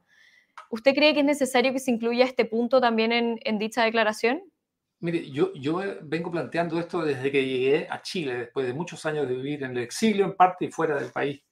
¿Usted 0.69 0.93
cree 0.93 1.13
que 1.13 1.21
es 1.21 1.25
necesario 1.25 1.73
que 1.73 1.79
se 1.79 1.91
incluya 1.91 2.25
este 2.25 2.45
punto 2.45 2.79
también 2.79 3.11
en, 3.11 3.57
dicha 3.57 3.83
declaración? 3.83 4.41
Mire, 5.05 5.29
yo, 5.29 5.53
yo 5.53 5.83
vengo 6.01 6.31
planteando 6.31 6.79
esto 6.79 7.03
desde 7.03 7.31
que 7.31 7.45
llegué 7.45 7.87
a 7.87 8.01
Chile, 8.01 8.33
después 8.37 8.65
de 8.65 8.73
muchos 8.73 9.05
años 9.05 9.27
de 9.27 9.35
vivir 9.35 9.61
en 9.61 9.77
el 9.77 9.83
exilio 9.83 10.25
en 10.25 10.35
parte 10.35 10.65
y 10.65 10.71
fuera 10.71 10.95
del 10.95 11.11
país. 11.11 11.43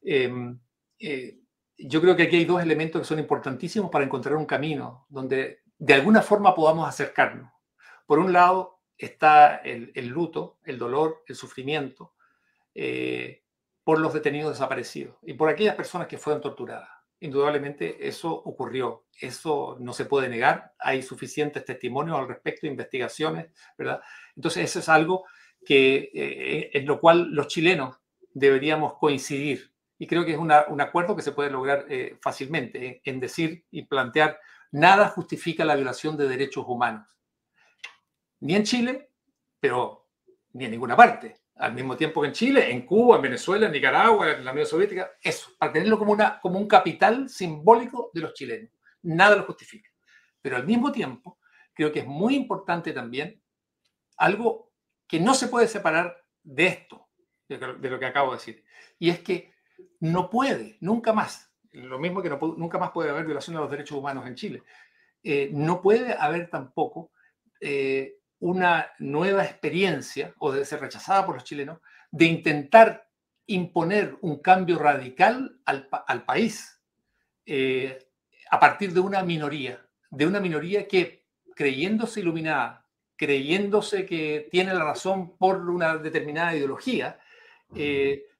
Em, 0.00 0.56
eh, 1.00 1.40
yo 1.76 2.00
creo 2.00 2.14
que 2.14 2.22
aquí 2.22 2.36
hay 2.36 2.44
dos 2.44 2.62
elementos 2.62 3.00
que 3.00 3.08
son 3.08 3.18
importantísimos 3.18 3.90
para 3.90 4.04
encontrar 4.04 4.36
un 4.36 4.46
camino 4.46 5.04
donde 5.08 5.62
de 5.76 5.94
alguna 5.94 6.22
forma 6.22 6.54
podamos 6.54 6.88
acercarnos. 6.88 7.50
Por 8.06 8.20
un 8.20 8.32
lado 8.32 8.82
está 8.96 9.56
el, 9.56 9.90
luto, 10.06 10.60
el 10.62 10.78
dolor, 10.78 11.24
el 11.26 11.34
sufrimiento 11.34 12.14
eh, 12.72 13.42
por 13.82 13.98
los 13.98 14.14
detenidos 14.14 14.52
desaparecidos 14.52 15.16
y 15.22 15.34
por 15.34 15.48
aquellas 15.48 15.74
personas 15.74 16.06
que 16.06 16.18
fueron 16.18 16.40
torturadas. 16.40 17.01
Indudablemente 17.22 18.06
eso 18.06 18.32
ocurrió, 18.32 19.04
eso 19.20 19.76
no 19.80 19.92
se 19.92 20.06
puede 20.06 20.28
negar, 20.28 20.74
hay 20.78 21.02
suficientes 21.02 21.64
testimonios 21.64 22.18
al 22.18 22.28
respecto, 22.28 22.66
investigaciones, 22.66 23.46
¿verdad? 23.78 24.00
Entonces 24.34 24.64
eso 24.64 24.80
es 24.80 24.88
algo 24.88 25.24
que, 25.64 26.10
eh, 26.14 26.70
en 26.74 26.86
lo 26.86 27.00
cual 27.00 27.30
los 27.30 27.46
chilenos 27.46 27.96
deberíamos 28.34 28.94
coincidir 28.94 29.72
y 30.02 30.08
creo 30.08 30.24
que 30.24 30.32
es 30.32 30.38
un 30.38 30.50
acuerdo 30.80 31.14
que 31.14 31.22
se 31.22 31.30
puede 31.30 31.50
lograr 31.50 31.86
eh, 31.88 32.16
fácilmente 32.20 33.00
en 33.04 33.20
decir 33.20 33.66
y 33.70 33.84
plantear 33.84 34.40
nada 34.72 35.06
justifica 35.06 35.64
la 35.64 35.76
violación 35.76 36.16
de 36.16 36.26
derechos 36.26 36.64
humanos. 36.66 37.06
Ni 38.40 38.56
en 38.56 38.64
Chile, 38.64 39.10
pero 39.60 40.08
ni 40.54 40.64
en 40.64 40.72
ninguna 40.72 40.96
parte. 40.96 41.36
Al 41.56 41.74
mismo 41.74 41.96
tiempo 41.96 42.20
que 42.20 42.28
en 42.28 42.32
Chile, 42.32 42.70
en 42.70 42.86
Cuba, 42.86 43.16
en 43.16 43.22
Venezuela, 43.22 43.66
en 43.66 43.72
Nicaragua, 43.72 44.32
en 44.32 44.44
la 44.44 44.52
Unión 44.52 44.66
Soviética, 44.66 45.12
eso, 45.22 45.50
para 45.58 45.72
tenerlo 45.72 45.98
como, 45.98 46.12
una, 46.12 46.40
como 46.40 46.58
un 46.58 46.66
capital 46.66 47.28
simbólico 47.28 48.10
de 48.14 48.20
los 48.20 48.34
chilenos. 48.34 48.70
Nada 49.02 49.36
lo 49.36 49.44
justifica. 49.44 49.90
Pero 50.40 50.56
al 50.56 50.66
mismo 50.66 50.90
tiempo, 50.90 51.38
creo 51.74 51.92
que 51.92 52.00
es 52.00 52.06
muy 52.06 52.34
importante 52.34 52.92
también 52.92 53.42
algo 54.16 54.72
que 55.06 55.20
no 55.20 55.34
se 55.34 55.48
puede 55.48 55.68
separar 55.68 56.16
de 56.42 56.66
esto, 56.66 57.08
de 57.48 57.90
lo 57.90 57.98
que 57.98 58.06
acabo 58.06 58.30
de 58.30 58.38
decir. 58.38 58.64
Y 58.98 59.10
es 59.10 59.20
que 59.20 59.52
no 60.00 60.30
puede, 60.30 60.78
nunca 60.80 61.12
más, 61.12 61.52
lo 61.72 61.98
mismo 61.98 62.22
que 62.22 62.30
nunca 62.30 62.78
más 62.78 62.90
puede 62.90 63.10
haber 63.10 63.24
violación 63.24 63.56
de 63.56 63.62
los 63.62 63.70
derechos 63.70 63.96
humanos 63.96 64.26
en 64.26 64.34
Chile, 64.34 64.62
eh, 65.22 65.50
no 65.52 65.80
puede 65.80 66.14
haber 66.14 66.50
tampoco 66.50 67.12
eh, 67.60 68.16
una 68.42 68.90
nueva 68.98 69.44
experiencia, 69.44 70.34
o 70.38 70.50
debe 70.50 70.64
ser 70.64 70.80
rechazada 70.80 71.24
por 71.24 71.36
los 71.36 71.44
chilenos, 71.44 71.78
de 72.10 72.24
intentar 72.24 73.08
imponer 73.46 74.16
un 74.20 74.40
cambio 74.40 74.78
radical 74.78 75.60
al, 75.64 76.24
país 76.24 76.80
eh, 77.46 78.08
a 78.50 78.58
partir 78.58 78.92
de 78.92 79.00
una 79.00 79.22
minoría, 79.22 79.86
de 80.10 80.26
una 80.26 80.40
minoría 80.40 80.88
que 80.88 81.24
creyéndose 81.54 82.18
iluminada, 82.18 82.84
creyéndose 83.16 84.06
que 84.06 84.48
tiene 84.50 84.74
la 84.74 84.84
razón 84.84 85.36
por 85.36 85.68
una 85.70 85.96
determinada 85.96 86.56
ideología, 86.56 87.20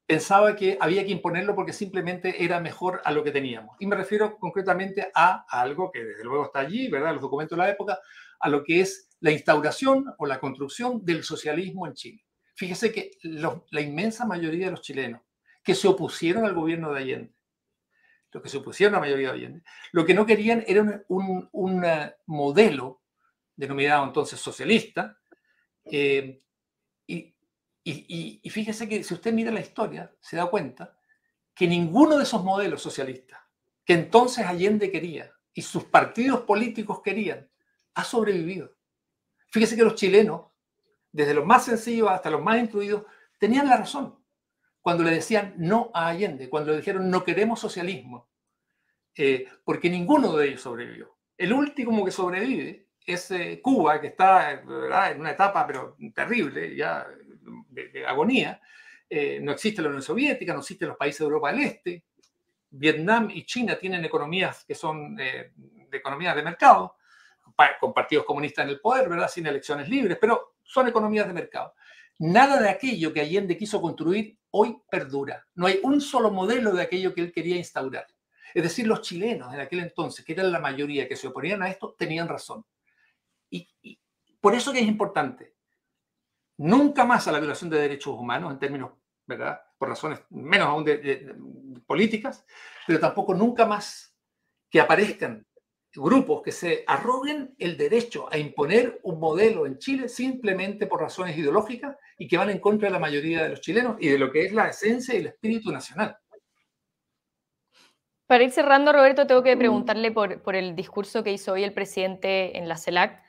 pensaba 0.07 0.57
que 0.57 0.77
había 0.81 1.05
que 1.05 1.12
imponerlo 1.12 1.55
porque 1.55 1.73
simplemente 1.73 2.45
era 2.45 2.61
mejor 2.61 3.01
a 3.05 3.12
lo 3.12 3.23
que 3.23 3.31
teníamos. 3.31 3.77
Y 3.79 3.87
me 3.87 3.97
refiero 3.97 4.37
concretamente 4.38 5.11
a, 5.15 5.47
algo 5.49 5.91
que 5.93 6.05
desde 6.05 6.25
luego 6.25 6.47
está 6.47 6.59
allí, 6.59 6.88
¿verdad? 6.88 7.12
Los 7.12 7.23
documentos 7.23 7.57
de 7.57 7.65
la 7.65 7.71
época, 7.71 7.99
a 8.41 8.49
lo 8.49 8.65
que 8.65 8.81
es 8.81 9.09
la 9.22 9.30
instauración 9.30 10.12
o 10.18 10.26
la 10.26 10.40
construcción 10.40 11.04
del 11.04 11.22
socialismo 11.22 11.87
en 11.87 11.94
Chile. 11.94 12.24
Fíjese 12.54 12.92
que 12.92 13.12
la 13.22 13.80
inmensa 13.80 14.26
mayoría 14.26 14.66
de 14.66 14.72
los 14.72 14.82
chilenos 14.82 15.22
que 15.62 15.76
se 15.76 15.87
opusieron 15.87 16.44
al 16.44 16.54
gobierno 16.54 16.92
de 16.92 17.00
Allende, 17.00 17.35
los 18.32 18.42
que 18.42 18.48
se 18.48 18.56
opusieron 18.56 18.94
a 18.94 18.98
la 18.98 19.02
mayoría 19.02 19.28
de 19.28 19.35
Allende, 19.35 19.62
lo 19.92 20.04
que 20.04 20.14
no 20.14 20.26
querían 20.26 20.64
era 20.66 21.04
un, 21.08 21.85
eh, 21.85 22.14
modelo 22.26 23.02
denominado 23.54 24.04
entonces 24.06 24.40
socialista, 24.40 25.16
eh, 25.85 26.42
y, 27.85 28.50
fíjese 28.50 28.88
que 28.88 29.02
si 29.02 29.14
usted 29.14 29.32
mira 29.32 29.50
la 29.50 29.61
historia, 29.61 30.12
se 30.20 30.37
da 30.37 30.46
cuenta 30.46 30.96
que 31.54 31.66
ninguno 31.66 32.16
de 32.16 32.24
esos 32.24 32.42
modelos 32.44 32.82
socialistas 32.82 33.40
que 33.85 33.94
entonces 33.94 34.46
Allende 34.46 34.90
quería 34.90 35.32
y 35.54 35.62
sus 35.62 35.85
partidos 35.85 36.42
políticos 36.42 37.02
querían, 37.02 37.48
ha 37.94 38.04
sobrevivido. 38.04 38.72
Fíjese 39.53 39.77
que 39.77 39.85
los 39.85 39.95
chilenos, 39.95 40.47
desde 41.12 41.35
los 41.35 41.47
más 41.47 41.67
sencillos 41.67 42.11
hasta 42.11 42.31
los 42.31 42.43
más 42.43 42.59
instruidos, 42.59 43.05
tenían 43.38 43.69
la 43.69 43.77
razón 43.77 44.19
cuando 44.81 45.05
le 45.05 45.12
decían 45.12 45.55
no 45.59 45.91
a 45.95 46.09
Allende, 46.09 46.49
cuando 46.49 46.73
le 46.73 46.79
dijeron 46.79 47.09
no 47.09 47.23
queremos 47.23 47.61
socialismo, 47.61 48.29
eh, 49.15 49.47
porque 49.62 49.88
ninguno 49.88 50.37
de 50.37 50.49
ellos 50.49 50.62
sobrevivió. 50.62 51.17
El 51.37 51.53
último 51.53 52.05
que 52.05 52.11
sobrevive 52.11 52.88
es 53.07 53.31
eh, 53.31 53.61
Cuba, 53.62 54.01
que 54.01 54.09
está 54.09 54.53
en 54.53 55.21
una 55.21 55.31
etapa 55.31 55.67
pero 55.67 55.97
terrible, 56.15 56.75
ya 56.75 57.07
de, 57.69 58.07
agonía. 58.07 58.61
Eh, 59.09 59.38
no 59.41 59.53
existe 59.53 59.83
la 59.83 59.88
Unión 59.88 60.03
Soviética, 60.03 60.55
no 60.55 60.61
existen 60.61 60.88
los 60.88 60.97
países 60.97 61.21
de 61.21 61.25
Europa 61.25 61.53
del 61.53 61.61
Este. 61.62 62.05
Vietnam 62.71 63.29
y 63.31 63.45
China 63.45 63.79
tienen 63.79 64.05
economías 64.05 64.65
que 64.65 64.75
son 64.75 65.19
eh, 65.21 65.53
de 65.55 65.97
economías 65.99 66.35
de 66.35 66.43
mercado, 66.43 66.97
con 67.81 67.93
partidos 67.93 68.25
comunistas 68.25 68.65
en 68.65 68.71
el 68.71 68.81
poder, 68.81 69.09
¿verdad? 69.09 69.29
Sin 69.29 69.47
elecciones 69.47 69.88
libres, 69.88 70.19
pero 70.21 70.55
son 70.62 70.88
economías 70.88 71.27
de 71.27 71.33
mercado. 71.33 71.75
Nada 72.19 72.61
de 72.61 72.69
aquello 72.69 73.12
que 73.12 73.21
Allende 73.21 73.57
quiso 73.57 73.81
construir 73.81 74.38
hoy 74.51 74.77
perdura. 74.91 75.47
No 75.55 75.67
hay 75.67 75.81
un 75.83 76.01
solo 76.01 76.31
modelo 76.31 76.73
de 76.73 76.83
aquello 76.83 77.15
que 77.15 77.23
él 77.23 77.33
quería 77.33 77.57
instaurar. 77.57 78.07
Es 78.55 78.62
decir, 78.62 78.87
los 78.87 79.01
chilenos 79.01 79.53
en 79.55 79.61
aquel 79.61 79.81
entonces, 79.81 80.25
que 80.25 80.33
eran 80.33 80.53
la 80.53 80.61
mayoría 80.61 81.09
que 81.09 81.17
se 81.17 81.29
oponían 81.29 81.62
a 81.62 81.71
esto, 81.71 81.95
tenían 81.99 82.29
razón. 82.29 82.65
y 83.51 83.99
por 84.41 84.55
eso 84.55 84.73
que 84.73 84.81
es 84.81 84.88
importante 84.88 85.55
nunca 86.62 87.05
más 87.05 87.27
a 87.27 87.33
la 87.33 87.38
violación 87.38 87.71
de 87.71 87.79
derechos 87.79 88.15
humanos 88.15 88.53
en 88.53 88.59
términos, 88.59 88.93
¿verdad? 89.27 89.61
Por 89.79 89.88
razones 89.88 90.21
menos 90.31 90.69
aún 90.69 90.85
de, 90.85 91.35
políticas, 91.87 92.45
pero 92.87 93.01
tampoco 93.01 93.35
nunca 93.35 93.67
más 93.67 94.17
que 94.71 94.81
aparezcan 94.81 95.47
grupos 95.94 96.42
que 96.42 96.52
se 96.52 96.85
arroguen 96.87 97.55
el 97.59 97.76
derecho 97.76 98.26
a 98.33 98.38
imponer 98.38 99.00
un 99.02 99.20
modelo 99.20 99.66
en 99.66 99.78
Chile 99.78 100.09
simplemente 100.09 100.87
por 100.87 101.00
razones 101.00 101.37
ideológicas 101.37 101.96
y 102.16 102.26
que 102.26 102.38
van 102.38 102.50
en 102.50 102.61
contra 102.61 102.88
de 102.88 102.92
la 102.92 102.98
mayoría 102.98 103.42
de 103.42 103.50
los 103.50 103.61
chilenos 103.61 103.96
y 104.00 104.09
de 104.09 104.18
lo 104.18 104.31
que 104.31 104.46
es 104.46 104.52
la 104.52 104.68
esencia 104.68 105.14
y 105.14 105.18
el 105.18 105.26
espíritu 105.26 105.70
nacional. 105.70 106.16
Para 108.26 108.44
ir 108.44 108.50
cerrando, 108.50 108.92
Roberto, 108.92 109.26
tengo 109.26 109.42
que 109.42 109.55
preguntarle 109.59 110.11
por, 110.11 110.57
el 110.57 110.74
discurso 110.74 111.22
que 111.22 111.33
hizo 111.33 111.52
hoy 111.52 111.64
el 111.64 111.74
presidente 111.74 112.57
en 112.57 112.66
la 112.66 112.78
CELAC. 112.78 113.22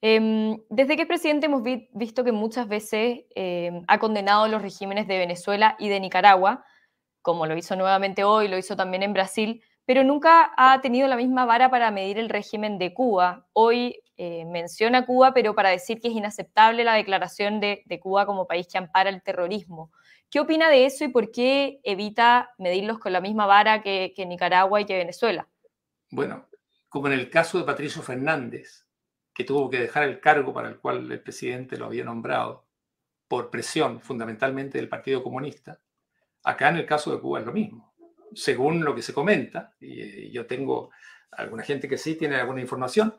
Em, 0.00 0.58
desde 0.68 0.94
que 0.94 1.02
es 1.02 1.08
presidente 1.08 1.46
hemos 1.46 1.62
visto 1.64 2.22
que 2.22 2.30
muchas 2.30 2.68
veces 2.68 3.24
em, 3.34 3.82
ha 3.88 3.98
condenado 3.98 4.46
los 4.46 4.62
regímenes 4.62 5.08
de 5.08 5.18
Venezuela 5.18 5.74
y 5.80 5.88
de 5.88 5.98
Nicaragua, 5.98 6.64
como 7.22 7.46
lo 7.46 7.56
hizo 7.56 7.74
nuevamente 7.74 8.22
hoy, 8.22 8.46
lo 8.46 8.56
hizo 8.56 8.76
también 8.76 9.02
en 9.02 9.14
Brasil, 9.14 9.64
pero 9.86 10.02
nunca 10.02 10.52
ha 10.56 10.80
tenido 10.80 11.06
la 11.06 11.16
misma 11.16 11.46
vara 11.46 11.70
para 11.70 11.92
medir 11.92 12.18
el 12.18 12.28
régimen 12.28 12.76
de 12.76 12.92
Cuba. 12.92 13.46
Hoy 13.52 14.02
eh, 14.16 14.44
menciona 14.44 15.06
Cuba, 15.06 15.32
pero 15.32 15.54
para 15.54 15.70
decir 15.70 16.00
que 16.00 16.08
es 16.08 16.14
inaceptable 16.14 16.82
la 16.82 16.94
declaración 16.94 17.60
de, 17.60 17.84
Cuba 18.02 18.26
como 18.26 18.48
país 18.48 18.66
que 18.66 18.78
ampara 18.78 19.08
el 19.08 19.22
terrorismo. 19.22 19.92
¿Qué 20.28 20.40
opina 20.40 20.68
de 20.68 20.86
eso 20.86 21.04
y 21.04 21.08
por 21.08 21.30
qué 21.30 21.80
evita 21.84 22.50
medirlos 22.58 22.98
con 22.98 23.12
la 23.12 23.20
misma 23.20 23.46
vara 23.46 23.80
que, 23.80 24.12
Nicaragua 24.26 24.80
y 24.80 24.86
que 24.86 24.98
Venezuela? 24.98 25.48
Bueno, 26.10 26.46
como 26.88 27.06
en 27.06 27.12
el 27.12 27.30
caso 27.30 27.58
de 27.58 27.64
Patricio 27.64 28.02
Fernández, 28.02 28.86
que 29.32 29.44
tuvo 29.44 29.70
que 29.70 29.78
dejar 29.78 30.02
el 30.02 30.18
cargo 30.18 30.52
para 30.52 30.68
el 30.68 30.80
cual 30.80 31.10
el 31.12 31.20
presidente 31.20 31.76
lo 31.76 31.86
había 31.86 32.04
nombrado 32.04 32.66
por 33.28 33.50
presión 33.50 34.00
fundamentalmente 34.00 34.78
del 34.78 34.88
Partido 34.88 35.22
Comunista, 35.22 35.78
acá 36.42 36.70
en 36.70 36.76
el 36.76 36.86
caso 36.86 37.12
de 37.12 37.20
Cuba 37.20 37.40
es 37.40 37.46
lo 37.46 37.52
mismo 37.52 37.95
según 38.34 38.84
lo 38.84 38.94
que 38.94 39.02
se 39.02 39.14
comenta, 39.14 39.74
y, 39.80 40.30
yo 40.30 40.46
tengo 40.46 40.90
alguna 41.32 41.62
gente 41.62 41.88
que 41.88 41.98
sí 41.98 42.14
tiene 42.14 42.36
alguna 42.36 42.60
información, 42.60 43.14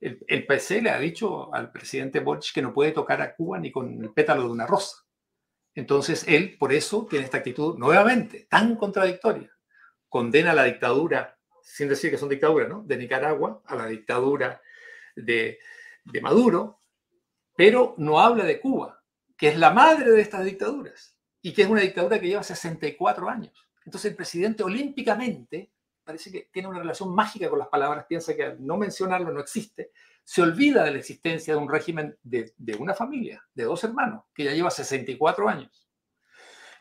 el, 0.00 0.46
PC 0.46 0.82
le 0.82 0.90
ha 0.90 0.98
dicho 0.98 1.52
al 1.54 1.72
presidente 1.72 2.20
Boric 2.20 2.52
que 2.52 2.62
no 2.62 2.72
puede 2.72 2.92
tocar 2.92 3.20
a 3.22 3.34
Cuba 3.34 3.58
ni 3.58 3.72
con 3.72 4.02
el 4.02 4.12
pétalo 4.12 4.42
de 4.42 4.50
una 4.50 4.66
rosa. 4.66 5.04
Entonces 5.74 6.24
él, 6.28 6.56
por 6.58 6.72
eso, 6.72 7.06
tiene 7.08 7.24
esta 7.24 7.38
actitud 7.38 7.76
nuevamente 7.78 8.46
tan 8.48 8.76
contradictoria. 8.76 9.50
Condena 10.08 10.54
la 10.54 10.64
dictadura, 10.64 11.38
sin 11.62 11.88
decir 11.88 12.10
que 12.10 12.18
son 12.18 12.28
dictaduras, 12.28 12.68
¿no? 12.68 12.82
De 12.82 12.96
Nicaragua, 12.96 13.62
a 13.64 13.74
la 13.74 13.86
dictadura 13.86 14.60
de, 15.16 15.58
de 16.04 16.20
Maduro, 16.20 16.78
pero 17.56 17.94
no 17.98 18.20
habla 18.20 18.44
de 18.44 18.60
Cuba, 18.60 19.02
que 19.36 19.48
es 19.48 19.58
la 19.58 19.70
madre 19.70 20.10
de 20.10 20.20
estas 20.20 20.44
dictaduras 20.44 21.16
y 21.42 21.52
que 21.52 21.62
es 21.62 21.68
una 21.68 21.80
dictadura 21.80 22.18
que 22.18 22.28
lleva 22.28 22.42
64 22.42 23.28
años. 23.28 23.65
Entonces 23.86 24.10
el 24.10 24.16
presidente 24.16 24.64
olímpicamente, 24.64 25.70
parece 26.04 26.30
que 26.30 26.48
tiene 26.52 26.68
una 26.68 26.80
relación 26.80 27.14
mágica 27.14 27.48
con 27.48 27.60
las 27.60 27.68
palabras, 27.68 28.04
piensa 28.08 28.34
que 28.34 28.44
al 28.44 28.66
no 28.66 28.76
mencionarlo 28.76 29.32
no 29.32 29.40
existe, 29.40 29.92
se 30.24 30.42
olvida 30.42 30.82
de 30.82 30.90
la 30.90 30.98
existencia 30.98 31.54
de 31.54 31.60
un 31.60 31.70
régimen 31.70 32.18
de, 32.24 32.52
una 32.80 32.94
familia, 32.94 33.46
de 33.54 33.62
dos 33.62 33.84
hermanos, 33.84 34.24
que 34.34 34.44
ya 34.44 34.52
lleva 34.52 34.70
64 34.70 35.48
años. 35.48 35.88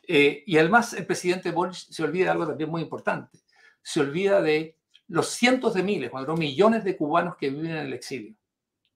Eh, 0.07 0.43
y 0.47 0.57
además 0.57 0.93
el 0.93 1.05
presidente 1.05 1.51
Boris 1.51 1.87
se 1.91 2.03
olvida 2.03 2.25
de 2.25 2.31
algo 2.31 2.47
también 2.47 2.71
muy 2.71 2.81
importante, 2.81 3.37
se 3.83 3.99
olvida 3.99 4.41
de 4.41 4.77
los 5.07 5.29
cientos 5.29 5.75
de 5.75 5.83
miles, 5.83 6.09
cuando 6.09 6.35
millones 6.35 6.83
de 6.83 6.97
cubanos 6.97 7.37
que 7.37 7.51
viven 7.51 7.71
en 7.71 7.85
el 7.85 7.93
exilio, 7.93 8.35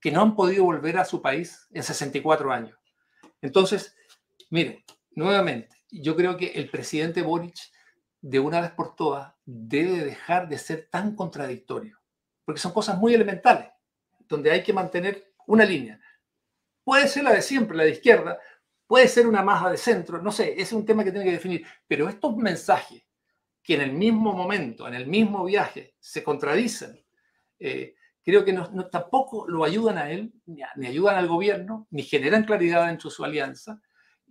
que 0.00 0.10
no 0.10 0.22
han 0.22 0.34
podido 0.34 0.64
volver 0.64 0.98
a 0.98 1.04
su 1.04 1.22
país 1.22 1.68
en 1.70 1.84
64 1.84 2.52
años. 2.52 2.76
Entonces, 3.40 3.94
mire, 4.50 4.84
nuevamente, 5.12 5.76
yo 5.92 6.16
creo 6.16 6.36
que 6.36 6.46
el 6.46 6.68
presidente 6.70 7.22
Boric 7.22 7.56
de 8.20 8.38
una 8.38 8.60
vez 8.60 8.70
por 8.72 8.94
todas 8.94 9.32
debe 9.44 10.04
dejar 10.04 10.48
de 10.48 10.58
ser 10.58 10.88
tan 10.90 11.14
contradictorio, 11.14 11.98
porque 12.44 12.60
son 12.60 12.72
cosas 12.72 12.98
muy 12.98 13.14
elementales, 13.14 13.68
donde 14.28 14.50
hay 14.50 14.62
que 14.62 14.72
mantener 14.72 15.32
una 15.46 15.64
línea. 15.64 16.00
Puede 16.84 17.08
ser 17.08 17.24
la 17.24 17.32
de 17.32 17.42
siempre, 17.42 17.76
la 17.76 17.84
de 17.84 17.90
izquierda, 17.90 18.38
puede 18.86 19.08
ser 19.08 19.26
una 19.26 19.42
maja 19.42 19.70
de 19.70 19.76
centro, 19.76 20.20
no 20.20 20.32
sé, 20.32 20.60
es 20.60 20.72
un 20.72 20.84
tema 20.84 21.04
que 21.04 21.12
tiene 21.12 21.26
que 21.26 21.32
definir, 21.32 21.66
pero 21.86 22.08
estos 22.08 22.36
mensajes 22.36 23.04
que 23.62 23.74
en 23.74 23.82
el 23.82 23.92
mismo 23.92 24.32
momento, 24.32 24.88
en 24.88 24.94
el 24.94 25.06
mismo 25.06 25.44
viaje, 25.44 25.94
se 26.00 26.22
contradicen, 26.22 27.00
eh, 27.58 27.94
creo 28.22 28.44
que 28.44 28.52
no, 28.52 28.88
tampoco 28.88 29.46
lo 29.48 29.64
ayudan 29.64 29.98
a 29.98 30.10
él, 30.10 30.32
ni, 30.46 30.62
ni, 30.76 30.86
ayudan 30.86 31.16
al 31.16 31.28
gobierno, 31.28 31.86
ni 31.90 32.02
generan 32.02 32.44
claridad 32.44 32.86
dentro 32.86 33.10
de 33.10 33.16
su 33.16 33.24
alianza, 33.24 33.80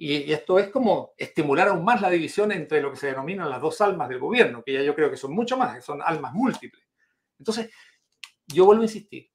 y, 0.01 0.31
esto 0.31 0.57
es 0.57 0.69
como 0.69 1.13
estimular 1.17 1.67
aún 1.67 1.83
más 1.83 1.99
la 1.99 2.09
división 2.09 2.53
entre 2.53 2.81
lo 2.81 2.89
que 2.89 2.95
se 2.97 3.07
denominan 3.07 3.49
las 3.49 3.62
dos 3.62 3.81
almas 3.81 4.07
del 4.07 4.19
gobierno, 4.19 4.63
que 4.63 4.71
ya 4.71 4.81
yo 4.81 4.95
creo 4.95 5.12
que 5.12 5.17
son 5.17 5.33
mucho 5.33 5.57
más, 5.57 5.83
son 5.83 6.01
almas 6.01 6.33
múltiples. 6.33 6.88
Entonces, 7.38 7.69
yo 8.47 8.65
vuelvo 8.65 8.81
a 8.81 8.85
insistir, 8.85 9.29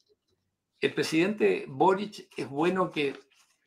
el 0.80 0.94
presidente 0.94 1.66
Boric 1.68 2.28
es 2.34 2.48
bueno 2.48 2.90
que 2.90 3.14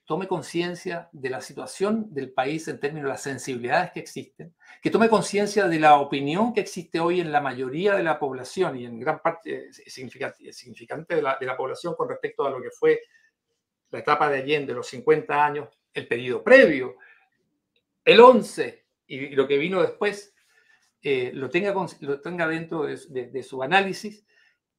tome 0.06 0.28
conciencia 0.28 1.08
de 1.12 1.30
la 1.30 1.40
situación 1.40 2.12
del 2.12 2.34
país 2.34 2.68
en 2.68 2.80
términos 2.80 3.06
de 3.06 3.14
las 3.14 3.22
sensibilidades 3.22 3.92
que 3.92 4.00
existen, 4.00 4.56
que 4.82 4.90
tome 4.90 5.08
conciencia 5.08 5.68
de 5.68 5.80
la 5.80 5.98
opinión 5.98 6.52
que 6.52 6.62
existe 6.62 7.00
hoy 7.00 7.20
en 7.20 7.32
la 7.32 7.42
mayoría 7.42 7.96
de 7.96 8.04
la 8.04 8.18
población 8.18 8.76
y 8.76 8.86
en 8.86 9.00
gran 9.00 9.22
parte 9.22 9.72
significante, 9.72 10.52
significante 10.52 11.16
de, 11.16 11.22
la, 11.22 11.38
de 11.40 11.46
la 11.46 11.56
población 11.56 11.94
con 11.96 12.10
respecto 12.10 12.44
a 12.44 12.50
lo 12.50 12.60
que 12.60 12.72
fue 12.72 13.02
la 13.92 14.00
etapa 14.00 14.30
de 14.30 14.40
Allende, 14.40 14.74
los 14.74 14.88
50 14.88 15.46
años 15.46 15.77
el 15.98 16.08
pedido 16.08 16.44
previo, 16.44 16.96
el 18.06 18.20
11 18.20 18.86
y, 19.08 19.30
lo 19.30 19.48
que 19.48 19.58
vino 19.58 19.82
después, 19.82 20.34
eh, 21.02 21.32
lo, 21.34 21.50
tenga, 21.50 21.74
lo 22.02 22.22
tenga 22.22 22.48
dentro 22.48 22.84
de, 22.84 23.44
su 23.44 23.64
análisis 23.64 24.26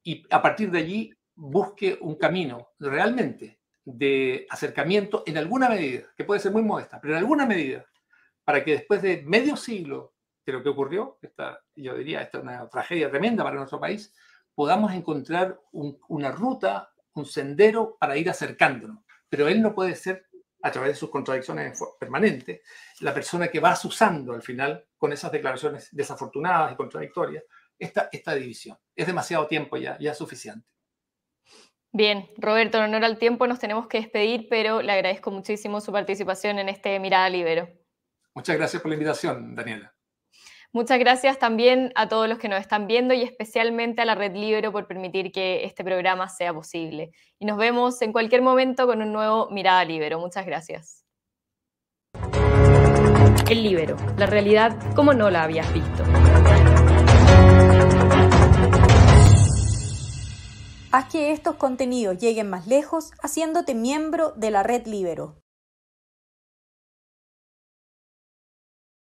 y 0.03 0.25
a 0.31 0.41
partir 0.41 0.71
de 0.71 0.79
allí 0.79 1.15
busque 1.35 1.99
un 2.01 2.17
camino 2.17 2.71
realmente 2.79 3.59
de 3.85 4.47
acercamiento 4.49 5.25
en 5.27 5.39
alguna 5.39 5.69
medida, 5.69 6.13
que 6.17 6.25
puede 6.25 6.41
ser 6.41 6.53
muy 6.53 6.63
modesta, 6.63 7.01
pero 7.01 7.15
en 7.15 7.19
alguna 7.19 7.47
medida, 7.47 7.85
para 8.45 8.65
que 8.65 8.73
después 8.73 9.03
de 9.03 9.23
medio 9.23 9.57
siglo 9.57 10.15
de 10.47 10.53
lo 10.53 10.63
que 10.63 10.69
ocurrió, 10.69 11.19
esta, 11.21 11.61
yo 11.75 11.97
diría, 11.97 12.23
esta 12.23 12.39
es 12.39 12.45
una 12.45 12.69
tragedia 12.69 13.11
tremenda 13.11 13.43
para 13.43 13.57
nuestro 13.57 13.81
país, 13.81 14.15
podamos 14.55 14.93
encontrar 14.93 15.61
una 15.73 16.31
ruta, 16.31 16.91
un 17.15 17.27
sendero 17.27 17.97
para 17.99 18.17
ir 18.17 18.31
acercándonos. 18.31 18.99
Pero 19.29 19.49
él 19.49 19.61
no 19.61 19.75
puede 19.75 19.95
ser 19.95 20.28
a 20.63 20.71
través 20.71 20.93
de 20.93 20.97
sus 20.97 21.11
contradicciones 21.11 21.79
permanentes, 21.99 22.61
la 23.01 23.15
persona 23.15 23.49
que 23.49 23.61
vas 23.61 23.85
usando 23.85 24.33
al 24.33 24.43
final 24.43 24.85
con 24.97 25.13
esas 25.13 25.31
declaraciones 25.31 25.89
desafortunadas 25.93 26.73
y 26.73 26.77
contradictorias, 26.77 27.45
esta, 27.79 28.09
esta 28.11 28.35
división. 28.35 28.77
Es 28.97 29.07
demasiado 29.07 29.47
tiempo 29.47 29.77
ya, 29.77 29.97
ya 29.99 30.13
es 30.13 30.19
suficiente. 30.19 30.67
Bien, 31.93 32.29
Roberto, 32.37 32.79
en 32.79 32.85
honor 32.85 33.05
al 33.05 33.19
tiempo 33.19 33.47
nos 33.47 33.59
tenemos 33.59 33.87
que 33.87 33.99
despedir, 33.99 34.47
pero 34.51 34.83
le 34.83 34.93
agradezco 34.93 35.31
muchísimo 35.31 35.81
su 35.81 35.91
participación 35.91 36.59
en 36.59 36.69
este 36.69 36.99
Mirada 37.01 37.31
Libero. 37.31 37.69
Muchas 38.35 38.57
gracias 38.57 38.83
por 38.83 38.91
la 38.91 38.95
invitación, 38.95 39.55
Daniela. 39.55 39.98
Muchas 40.71 40.99
gracias 40.99 41.39
también 41.39 41.93
a 41.95 42.09
todos 42.09 42.29
los 42.29 42.39
que 42.39 42.49
nos 42.49 42.61
están 42.61 42.87
viendo 42.87 43.15
y 43.15 43.23
especialmente 43.23 44.03
a 44.03 44.05
la 44.05 44.15
Red 44.15 44.35
Libero 44.35 44.71
por 44.71 44.87
permitir 44.87 45.33
que 45.33 45.65
este 45.65 45.83
programa 45.83 46.29
sea 46.29 46.53
posible. 46.53 47.11
Y 47.39 47.47
nos 47.47 47.57
vemos 47.57 48.03
en 48.03 48.13
cualquier 48.13 48.43
momento 48.43 48.87
con 48.87 49.01
un 49.01 49.11
nuevo 49.11 49.49
Mirada 49.51 49.83
Libero. 49.87 50.21
Muchas 50.21 50.45
gracias. 50.45 51.05
El 53.49 53.63
Libero, 53.63 53.97
la 54.19 54.27
realidad 54.27 54.77
como 54.95 55.15
no 55.15 55.31
la 55.31 55.45
habías 55.45 55.73
visto. 55.73 56.05
Haz 60.93 61.11
que 61.11 61.33
estos 61.33 61.57
contenidos 61.57 62.19
lleguen 62.19 62.51
más 62.51 62.67
lejos 62.67 63.13
haciéndote 63.23 63.75
miembro 63.75 64.33
de 64.37 64.51
la 64.51 64.63
Red 64.63 64.87
Libero. 64.87 65.38